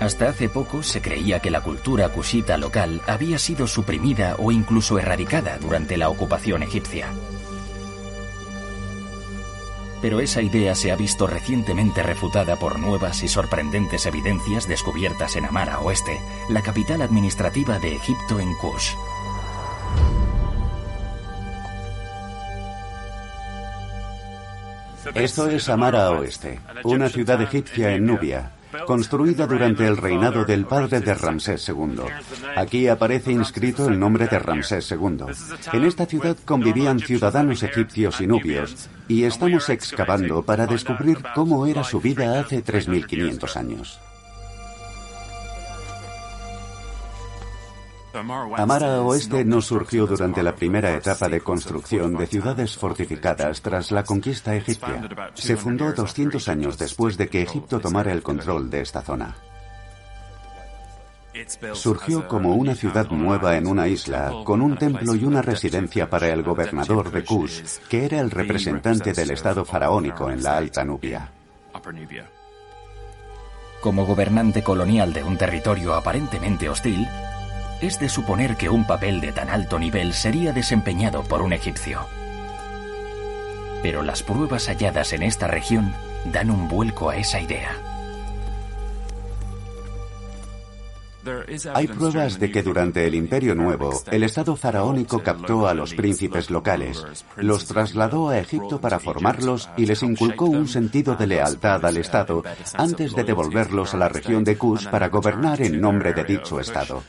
Hasta 0.00 0.30
hace 0.30 0.48
poco 0.48 0.82
se 0.82 1.02
creía 1.02 1.40
que 1.40 1.50
la 1.50 1.60
cultura 1.60 2.08
kushita 2.08 2.56
local 2.56 3.02
había 3.06 3.38
sido 3.38 3.66
suprimida 3.66 4.34
o 4.38 4.50
incluso 4.50 4.98
erradicada 4.98 5.58
durante 5.58 5.98
la 5.98 6.08
ocupación 6.08 6.62
egipcia. 6.62 7.08
Pero 10.00 10.20
esa 10.20 10.40
idea 10.40 10.74
se 10.74 10.90
ha 10.90 10.96
visto 10.96 11.26
recientemente 11.26 12.02
refutada 12.02 12.56
por 12.56 12.78
nuevas 12.78 13.22
y 13.22 13.28
sorprendentes 13.28 14.06
evidencias 14.06 14.66
descubiertas 14.66 15.36
en 15.36 15.44
Amara 15.44 15.80
Oeste, 15.80 16.18
la 16.48 16.62
capital 16.62 17.02
administrativa 17.02 17.78
de 17.78 17.96
Egipto 17.96 18.40
en 18.40 18.54
Kush. 18.54 18.94
Esto 25.14 25.50
es 25.50 25.68
Amara 25.68 26.10
Oeste, 26.12 26.58
una 26.84 27.10
ciudad 27.10 27.42
egipcia 27.42 27.92
en 27.92 28.06
Nubia 28.06 28.52
construida 28.86 29.46
durante 29.46 29.86
el 29.86 29.96
reinado 29.96 30.44
del 30.44 30.66
padre 30.66 31.00
de 31.00 31.14
Ramsés 31.14 31.68
II. 31.68 32.02
Aquí 32.56 32.88
aparece 32.88 33.32
inscrito 33.32 33.88
el 33.88 33.98
nombre 33.98 34.26
de 34.26 34.38
Ramsés 34.38 34.90
II. 34.90 35.24
En 35.72 35.84
esta 35.84 36.06
ciudad 36.06 36.36
convivían 36.44 37.00
ciudadanos 37.00 37.62
egipcios 37.62 38.20
y 38.20 38.26
nubios, 38.26 38.88
y 39.08 39.24
estamos 39.24 39.68
excavando 39.68 40.42
para 40.42 40.66
descubrir 40.66 41.18
cómo 41.34 41.66
era 41.66 41.84
su 41.84 42.00
vida 42.00 42.40
hace 42.40 42.64
3.500 42.64 43.56
años. 43.56 44.00
Amara 48.56 49.02
Oeste 49.02 49.44
no 49.44 49.60
surgió 49.60 50.06
durante 50.06 50.42
la 50.42 50.54
primera 50.54 50.94
etapa 50.94 51.28
de 51.28 51.40
construcción 51.40 52.16
de 52.16 52.26
ciudades 52.26 52.76
fortificadas 52.76 53.62
tras 53.62 53.92
la 53.92 54.02
conquista 54.04 54.54
egipcia. 54.54 55.08
Se 55.34 55.56
fundó 55.56 55.92
200 55.92 56.48
años 56.48 56.78
después 56.78 57.16
de 57.16 57.28
que 57.28 57.42
Egipto 57.42 57.78
tomara 57.80 58.12
el 58.12 58.22
control 58.22 58.68
de 58.68 58.80
esta 58.80 59.02
zona. 59.02 59.36
Surgió 61.74 62.26
como 62.26 62.54
una 62.56 62.74
ciudad 62.74 63.08
nueva 63.10 63.56
en 63.56 63.68
una 63.68 63.86
isla, 63.86 64.32
con 64.44 64.60
un 64.60 64.76
templo 64.76 65.14
y 65.14 65.24
una 65.24 65.42
residencia 65.42 66.10
para 66.10 66.28
el 66.28 66.42
gobernador 66.42 67.10
de 67.12 67.24
Kush, 67.24 67.78
que 67.88 68.04
era 68.04 68.18
el 68.20 68.30
representante 68.30 69.12
del 69.12 69.30
estado 69.30 69.64
faraónico 69.64 70.28
en 70.30 70.42
la 70.42 70.56
Alta 70.56 70.84
Nubia. 70.84 71.30
Como 73.80 74.04
gobernante 74.04 74.62
colonial 74.62 75.12
de 75.12 75.22
un 75.22 75.38
territorio 75.38 75.94
aparentemente 75.94 76.68
hostil, 76.68 77.06
es 77.80 77.98
de 77.98 78.08
suponer 78.08 78.56
que 78.56 78.68
un 78.68 78.86
papel 78.86 79.20
de 79.20 79.32
tan 79.32 79.48
alto 79.48 79.78
nivel 79.78 80.12
sería 80.12 80.52
desempeñado 80.52 81.22
por 81.22 81.42
un 81.42 81.52
egipcio. 81.52 82.06
Pero 83.82 84.02
las 84.02 84.22
pruebas 84.22 84.66
halladas 84.68 85.12
en 85.12 85.22
esta 85.22 85.46
región 85.46 85.94
dan 86.26 86.50
un 86.50 86.68
vuelco 86.68 87.10
a 87.10 87.16
esa 87.16 87.40
idea. 87.40 87.76
Hay 91.74 91.86
pruebas 91.86 92.38
de 92.38 92.50
que 92.50 92.62
durante 92.62 93.06
el 93.06 93.14
Imperio 93.14 93.54
Nuevo, 93.54 94.02
el 94.10 94.22
Estado 94.22 94.56
faraónico 94.56 95.22
captó 95.22 95.66
a 95.66 95.74
los 95.74 95.94
príncipes 95.94 96.50
locales, 96.50 97.04
los 97.36 97.66
trasladó 97.66 98.30
a 98.30 98.38
Egipto 98.38 98.80
para 98.80 98.98
formarlos 98.98 99.68
y 99.76 99.86
les 99.86 100.02
inculcó 100.02 100.46
un 100.46 100.68
sentido 100.68 101.16
de 101.16 101.26
lealtad 101.26 101.84
al 101.84 101.96
Estado 101.96 102.42
antes 102.74 103.14
de 103.14 103.24
devolverlos 103.24 103.94
a 103.94 103.98
la 103.98 104.08
región 104.08 104.44
de 104.44 104.56
Kush 104.56 104.88
para 104.88 105.08
gobernar 105.08 105.60
en 105.62 105.80
nombre 105.80 106.12
de 106.12 106.24
dicho 106.24 106.60
Estado. 106.60 107.02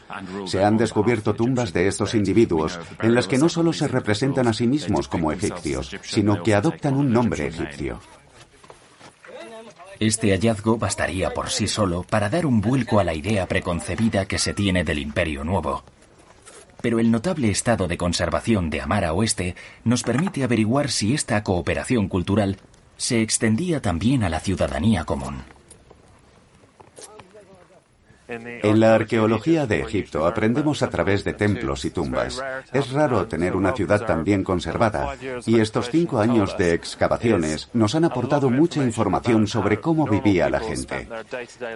Se 0.45 0.64
han 0.64 0.78
descubierto 0.78 1.34
tumbas 1.34 1.74
de 1.74 1.88
estos 1.88 2.16
individuos 2.16 2.80
en 3.01 3.16
las 3.16 3.28
que 3.28 3.38
no 3.38 3.49
solo 3.49 3.74
se 3.74 3.88
representan 3.88 4.47
a 4.47 4.53
sí 4.53 4.68
mismos 4.68 5.07
como 5.07 5.32
egipcios, 5.32 5.95
sino 6.01 6.43
que 6.43 6.55
adoptan 6.55 6.95
un 6.95 7.12
nombre 7.12 7.47
egipcio. 7.47 7.99
Este 10.02 10.32
hallazgo 10.32 10.80
bastaría 10.80 11.30
por 11.30 11.52
sí 11.52 11.68
solo 11.68 12.02
para 12.02 12.28
dar 12.28 12.47
un 12.47 12.60
vuelco 12.60 12.99
a 12.99 13.04
la 13.04 13.14
idea 13.14 13.47
preconcebida 13.47 14.26
que 14.26 14.39
se 14.39 14.56
tiene 14.56 14.84
del 14.84 14.97
Imperio 14.97 15.43
Nuevo. 15.43 15.84
Pero 16.82 16.99
el 16.99 17.12
notable 17.12 17.52
estado 17.52 17.88
de 17.88 17.99
conservación 17.99 18.72
de 18.72 18.82
Amara 18.82 19.14
Oeste 19.14 19.56
nos 19.84 20.02
permite 20.02 20.43
averiguar 20.43 20.89
si 20.89 21.14
esta 21.14 21.43
cooperación 21.43 22.08
cultural 22.08 22.58
se 22.97 23.22
extendía 23.22 23.80
también 23.80 24.24
a 24.24 24.30
la 24.30 24.39
ciudadanía 24.39 25.04
común. 25.04 25.43
En 28.32 28.80
la 28.80 28.96
arqueología 28.96 29.66
de 29.66 29.82
Egipto 29.82 30.26
aprendemos 30.26 30.82
a 30.84 30.90
través 30.90 31.26
de 31.26 31.34
templos 31.34 31.84
y 31.84 31.90
tumbas. 31.90 32.42
Es 32.72 32.92
raro 32.92 33.28
tener 33.28 33.58
una 33.58 33.74
ciudad 33.74 34.06
tan 34.06 34.24
bien 34.24 34.44
conservada, 34.44 35.16
y 35.46 35.60
estos 35.60 35.90
cinco 35.90 36.20
años 36.20 36.58
de 36.58 36.74
excavaciones 36.74 37.70
nos 37.74 37.94
han 37.96 38.06
aportado 38.06 38.50
mucha 38.50 38.84
información 38.84 39.48
sobre 39.48 39.82
cómo 39.82 40.08
vivía 40.08 40.50
la 40.50 40.62
gente. 40.62 41.10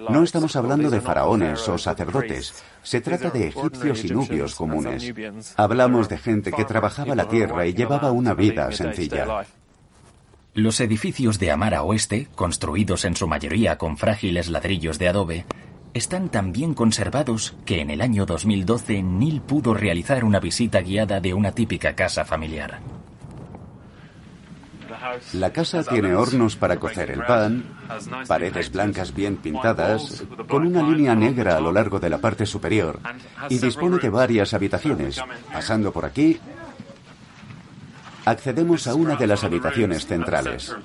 No 0.09 0.23
estamos 0.23 0.55
hablando 0.55 0.89
de 0.89 1.01
faraones 1.01 1.67
o 1.67 1.77
sacerdotes, 1.77 2.63
se 2.83 3.01
trata 3.01 3.29
de 3.29 3.47
egipcios 3.47 4.05
y 4.05 4.09
nubios 4.09 4.55
comunes. 4.55 5.13
Hablamos 5.57 6.07
de 6.07 6.17
gente 6.17 6.51
que 6.53 6.63
trabajaba 6.63 7.15
la 7.15 7.27
tierra 7.27 7.65
y 7.65 7.73
llevaba 7.73 8.11
una 8.11 8.33
vida 8.33 8.71
sencilla. 8.71 9.45
Los 10.53 10.79
edificios 10.79 11.37
de 11.37 11.51
Amara 11.51 11.83
Oeste, 11.83 12.29
construidos 12.33 13.03
en 13.03 13.17
su 13.17 13.27
mayoría 13.27 13.77
con 13.77 13.97
frágiles 13.97 14.47
ladrillos 14.47 14.97
de 14.97 15.09
adobe, 15.09 15.45
están 15.95 16.27
tan 16.27 16.51
bien 16.51 16.73
conservados 16.73 17.55
que 17.65 17.79
en 17.79 17.89
el 17.89 18.01
año 18.01 18.25
2012 18.25 19.01
Neil 19.01 19.41
pudo 19.41 19.73
realizar 19.73 20.25
una 20.25 20.41
visita 20.41 20.81
guiada 20.81 21.21
de 21.21 21.33
una 21.33 21.53
típica 21.53 21.95
casa 21.95 22.25
familiar. 22.25 22.81
La 25.33 25.53
casa 25.53 25.83
tiene 25.83 26.13
hornos 26.13 26.57
para 26.57 26.77
cocer 26.77 27.11
el 27.11 27.23
pan, 27.23 27.63
paredes 28.27 28.71
blancas 28.71 29.15
bien 29.15 29.37
pintadas, 29.37 30.25
con 30.49 30.67
una 30.67 30.83
línea 30.83 31.15
negra 31.15 31.55
a 31.55 31.61
lo 31.61 31.71
largo 31.71 31.97
de 31.97 32.09
la 32.09 32.17
parte 32.17 32.45
superior, 32.45 32.99
y 33.49 33.57
dispone 33.57 33.97
de 33.97 34.09
varias 34.09 34.53
habitaciones. 34.53 35.21
Pasando 35.51 35.93
por 35.93 36.03
aquí, 36.03 36.37
accedemos 38.25 38.87
a 38.87 38.95
una 38.95 39.15
de 39.15 39.27
las 39.27 39.43
habitaciones 39.43 40.05
centrales. 40.07 40.75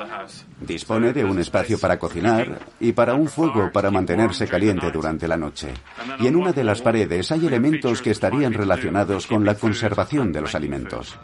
Dispone 0.60 1.12
de 1.12 1.24
un 1.24 1.38
espacio 1.38 1.78
para 1.78 1.98
cocinar 1.98 2.60
y 2.78 2.92
para 2.92 3.14
un 3.14 3.28
fuego 3.28 3.70
para 3.72 3.90
mantenerse 3.90 4.46
caliente 4.46 4.90
durante 4.90 5.26
la 5.26 5.36
noche. 5.36 5.72
Y 6.20 6.26
en 6.26 6.36
una 6.36 6.52
de 6.52 6.64
las 6.64 6.82
paredes 6.82 7.32
hay 7.32 7.46
elementos 7.46 8.02
que 8.02 8.10
estarían 8.10 8.52
relacionados 8.52 9.26
con 9.26 9.44
la 9.44 9.54
conservación 9.54 10.32
de 10.32 10.40
los 10.42 10.54
alimentos. 10.54 11.18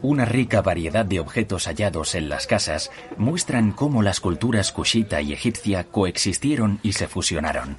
Una 0.00 0.24
rica 0.24 0.62
variedad 0.62 1.04
de 1.04 1.20
objetos 1.20 1.66
hallados 1.66 2.16
en 2.16 2.28
las 2.28 2.48
casas 2.48 2.90
muestran 3.18 3.70
cómo 3.70 4.02
las 4.02 4.18
culturas 4.18 4.72
kushita 4.72 5.20
y 5.20 5.32
egipcia 5.32 5.84
coexistieron 5.84 6.80
y 6.82 6.94
se 6.94 7.06
fusionaron. 7.06 7.76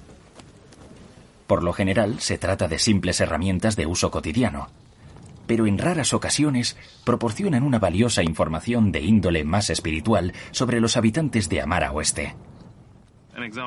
Por 1.48 1.64
lo 1.64 1.74
general 1.74 2.22
se 2.22 2.38
trata 2.38 2.70
de 2.70 2.80
simples 2.80 3.20
herramientas 3.20 3.76
de 3.76 3.88
uso 3.88 4.10
cotidiano, 4.10 4.70
pero 5.48 5.68
en 5.68 5.78
raras 5.78 6.14
ocasiones 6.14 6.78
proporcionan 7.06 7.64
una 7.64 7.80
valiosa 7.80 8.24
información 8.24 8.92
de 8.92 9.02
índole 9.02 9.44
más 9.44 9.70
espiritual 9.70 10.34
sobre 10.52 10.80
los 10.80 10.98
habitantes 10.98 11.50
de 11.50 11.62
Amara 11.62 11.92
Oeste. 11.92 12.36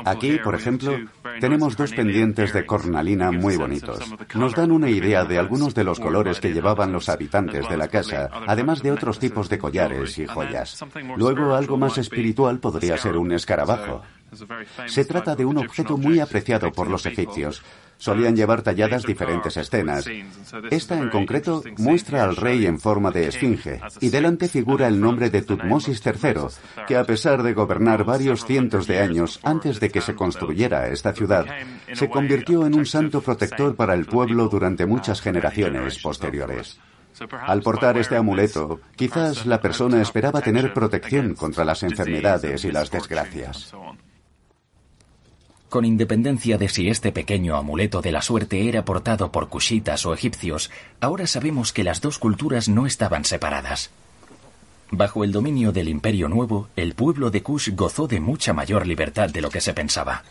Aquí, 0.04 0.38
por 0.38 0.54
ejemplo, 0.54 0.96
tenemos 1.40 1.76
dos 1.76 1.92
pendientes 1.92 2.52
de 2.52 2.64
cornalina 2.64 3.32
muy 3.32 3.56
bonitos. 3.56 3.98
Nos 4.34 4.54
dan 4.54 4.70
una 4.70 4.88
idea 4.88 5.24
de 5.24 5.38
algunos 5.38 5.74
de 5.74 5.84
los 5.84 5.98
colores 5.98 6.40
que 6.40 6.52
llevaban 6.52 6.92
los 6.92 7.08
habitantes 7.08 7.68
de 7.68 7.76
la 7.76 7.88
casa, 7.88 8.30
además 8.46 8.82
de 8.82 8.92
otros 8.92 9.18
tipos 9.18 9.48
de 9.48 9.58
collares 9.58 10.18
y 10.18 10.26
joyas. 10.26 10.84
Luego, 11.16 11.54
algo 11.54 11.76
más 11.76 11.98
espiritual 11.98 12.60
podría 12.60 12.96
ser 12.96 13.16
un 13.16 13.32
escarabajo. 13.32 14.02
Se 14.86 15.04
trata 15.04 15.34
de 15.34 15.44
un 15.44 15.58
objeto 15.58 15.96
muy 15.96 16.20
apreciado 16.20 16.70
por 16.72 16.88
los 16.88 17.06
egipcios, 17.06 17.62
Solían 17.98 18.36
llevar 18.36 18.62
talladas 18.62 19.04
diferentes 19.04 19.56
escenas. 19.56 20.06
Esta 20.70 20.98
en 20.98 21.08
concreto 21.08 21.62
muestra 21.78 22.24
al 22.24 22.36
rey 22.36 22.66
en 22.66 22.78
forma 22.78 23.10
de 23.10 23.28
esfinge 23.28 23.80
y 24.00 24.10
delante 24.10 24.48
figura 24.48 24.86
el 24.86 25.00
nombre 25.00 25.30
de 25.30 25.42
Tutmosis 25.42 26.02
III, 26.04 26.84
que 26.86 26.96
a 26.96 27.04
pesar 27.04 27.42
de 27.42 27.54
gobernar 27.54 28.04
varios 28.04 28.44
cientos 28.44 28.86
de 28.86 29.00
años 29.00 29.40
antes 29.42 29.80
de 29.80 29.90
que 29.90 30.00
se 30.00 30.14
construyera 30.14 30.88
esta 30.88 31.12
ciudad, 31.12 31.46
se 31.92 32.10
convirtió 32.10 32.66
en 32.66 32.74
un 32.74 32.86
santo 32.86 33.20
protector 33.20 33.74
para 33.74 33.94
el 33.94 34.06
pueblo 34.06 34.48
durante 34.48 34.86
muchas 34.86 35.20
generaciones 35.20 35.98
posteriores. 36.02 36.78
Al 37.46 37.62
portar 37.62 37.96
este 37.96 38.16
amuleto, 38.16 38.80
quizás 38.94 39.46
la 39.46 39.60
persona 39.60 40.02
esperaba 40.02 40.42
tener 40.42 40.74
protección 40.74 41.34
contra 41.34 41.64
las 41.64 41.82
enfermedades 41.82 42.64
y 42.64 42.70
las 42.70 42.90
desgracias. 42.90 43.72
Con 45.68 45.84
independencia 45.84 46.58
de 46.58 46.68
si 46.68 46.88
este 46.88 47.10
pequeño 47.10 47.56
amuleto 47.56 48.00
de 48.00 48.12
la 48.12 48.22
suerte 48.22 48.68
era 48.68 48.84
portado 48.84 49.32
por 49.32 49.48
kushitas 49.48 50.06
o 50.06 50.14
egipcios, 50.14 50.70
ahora 51.00 51.26
sabemos 51.26 51.72
que 51.72 51.84
las 51.84 52.00
dos 52.00 52.18
culturas 52.18 52.68
no 52.68 52.86
estaban 52.86 53.24
separadas. 53.24 53.90
Bajo 54.90 55.24
el 55.24 55.32
dominio 55.32 55.72
del 55.72 55.88
Imperio 55.88 56.28
Nuevo, 56.28 56.68
el 56.76 56.94
pueblo 56.94 57.30
de 57.30 57.42
Kush 57.42 57.70
gozó 57.74 58.06
de 58.06 58.20
mucha 58.20 58.52
mayor 58.52 58.86
libertad 58.86 59.28
de 59.30 59.40
lo 59.40 59.50
que 59.50 59.60
se 59.60 59.74
pensaba. 59.74 60.22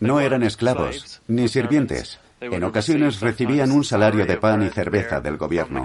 No 0.00 0.18
eran 0.18 0.42
esclavos, 0.42 1.20
ni 1.28 1.48
sirvientes. 1.48 2.18
En 2.42 2.64
ocasiones 2.64 3.20
recibían 3.20 3.70
un 3.70 3.84
salario 3.84 4.26
de 4.26 4.36
pan 4.36 4.62
y 4.62 4.68
cerveza 4.68 5.20
del 5.20 5.36
gobierno, 5.36 5.84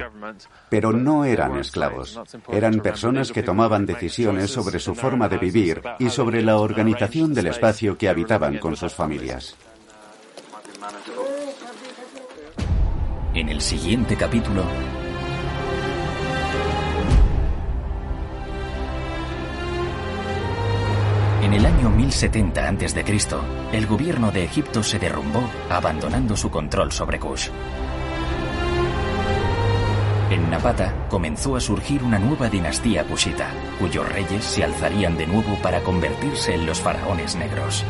pero 0.69 0.91
no 0.91 1.23
eran 1.23 1.57
esclavos. 1.57 2.19
Eran 2.51 2.79
personas 2.79 3.31
que 3.31 3.43
tomaban 3.43 3.85
decisiones 3.85 4.51
sobre 4.51 4.79
su 4.79 4.95
forma 4.95 5.29
de 5.29 5.37
vivir 5.37 5.81
y 5.99 6.09
sobre 6.09 6.41
la 6.41 6.57
organización 6.57 7.33
del 7.33 7.47
espacio 7.47 7.97
que 7.97 8.09
habitaban 8.09 8.57
con 8.57 8.75
sus 8.75 8.93
familias. 8.93 9.55
En 13.33 13.49
el 13.49 13.61
siguiente 13.61 14.15
capítulo, 14.15 14.63
En 21.41 21.53
el 21.53 21.65
año 21.65 21.89
1070 21.91 22.67
a.C., 22.67 23.05
el 23.71 23.85
gobierno 23.85 24.31
de 24.31 24.43
Egipto 24.43 24.81
se 24.81 24.97
derrumbó, 24.97 25.43
abandonando 25.69 26.35
su 26.35 26.49
control 26.49 26.91
sobre 26.91 27.19
Kush. 27.19 27.49
En 30.31 30.49
Napata 30.49 30.93
comenzó 31.09 31.55
a 31.55 31.61
surgir 31.61 32.03
una 32.03 32.19
nueva 32.19 32.49
dinastía 32.49 33.05
kushita, 33.05 33.49
cuyos 33.79 34.09
reyes 34.09 34.43
se 34.43 34.63
alzarían 34.63 35.15
de 35.15 35.27
nuevo 35.27 35.55
para 35.61 35.81
convertirse 35.81 36.53
en 36.53 36.65
los 36.65 36.81
faraones 36.81 37.35
negros. 37.35 37.85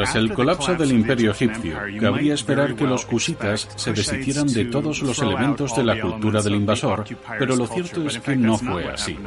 Tras 0.00 0.14
el 0.14 0.32
colapso 0.32 0.74
del 0.76 0.92
imperio 0.92 1.32
egipcio, 1.32 1.76
cabría 2.00 2.32
esperar 2.32 2.74
que 2.74 2.86
los 2.86 3.04
kushitas 3.04 3.68
se 3.76 3.92
deshicieran 3.92 4.46
de 4.46 4.64
todos 4.64 5.02
los 5.02 5.18
elementos 5.18 5.76
de 5.76 5.84
la 5.84 6.00
cultura 6.00 6.40
del 6.40 6.54
invasor, 6.54 7.04
pero 7.38 7.54
lo 7.54 7.66
cierto 7.66 8.06
es 8.06 8.18
que 8.18 8.34
no 8.34 8.56
fue 8.56 8.88
así. 8.88 9.18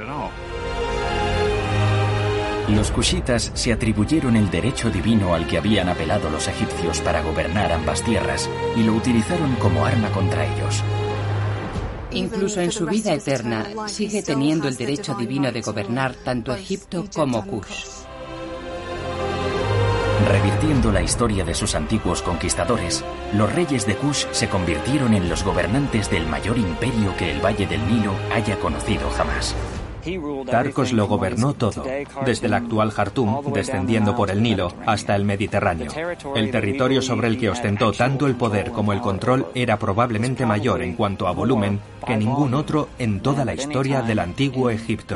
Los 2.70 2.90
kushitas 2.90 3.52
se 3.54 3.72
atribuyeron 3.72 4.36
el 4.36 4.50
derecho 4.50 4.90
divino 4.90 5.36
al 5.36 5.46
que 5.46 5.60
habían 5.60 5.90
apelado 5.90 6.32
los 6.32 6.48
egipcios 6.48 7.02
para 7.02 7.22
gobernar 7.22 7.72
ambas 7.72 8.02
tierras 8.02 8.50
y 8.76 8.82
lo 8.82 8.96
utilizaron 8.96 9.54
como 9.58 9.86
arma 9.86 10.10
contra 10.10 10.44
ellos. 10.44 10.84
Incluso 12.10 12.62
en 12.62 12.72
su 12.72 12.88
vida 12.88 13.14
eterna, 13.14 13.68
sigue 13.86 14.24
teniendo 14.24 14.68
el 14.68 14.76
derecho 14.76 15.14
divino 15.14 15.52
de 15.52 15.62
gobernar 15.62 16.16
tanto 16.16 16.52
Egipto 16.52 17.06
como 17.14 17.46
Kush. 17.46 18.03
Revirtiendo 20.28 20.92
la 20.92 21.02
historia 21.02 21.44
de 21.44 21.54
sus 21.54 21.76
antiguos 21.76 22.22
conquistadores, 22.22 23.04
los 23.34 23.54
reyes 23.54 23.86
de 23.86 23.96
Kush 23.96 24.26
se 24.32 24.48
convirtieron 24.48 25.14
en 25.14 25.28
los 25.28 25.44
gobernantes 25.44 26.10
del 26.10 26.28
mayor 26.28 26.58
imperio 26.58 27.16
que 27.18 27.32
el 27.32 27.44
Valle 27.44 27.68
del 27.68 27.86
Nilo 27.88 28.14
haya 28.32 28.58
conocido 28.58 29.10
jamás. 29.10 29.54
Tarcos 30.50 30.92
lo 30.92 31.08
gobernó 31.08 31.54
todo, 31.54 31.86
desde 32.26 32.48
el 32.48 32.54
actual 32.54 32.92
Jartum, 32.92 33.54
descendiendo 33.54 34.16
por 34.16 34.32
el 34.32 34.44
Nilo, 34.44 34.74
hasta 34.86 35.16
el 35.16 35.24
Mediterráneo. 35.24 35.92
El 36.36 36.52
territorio 36.52 37.02
sobre 37.02 37.28
el 37.28 37.38
que 37.38 37.50
ostentó 37.50 37.92
tanto 37.94 38.28
el 38.28 38.36
poder 38.36 38.72
como 38.72 38.92
el 38.92 39.00
control 39.00 39.48
era 39.56 39.78
probablemente 39.78 40.46
mayor 40.46 40.82
en 40.82 40.96
cuanto 40.96 41.28
a 41.28 41.32
volumen 41.32 41.80
que 42.06 42.18
ningún 42.18 42.54
otro 42.54 42.90
en 43.00 43.22
toda 43.22 43.46
la 43.46 43.54
historia 43.54 44.02
del 44.02 44.20
antiguo 44.20 44.70
Egipto. 44.70 45.16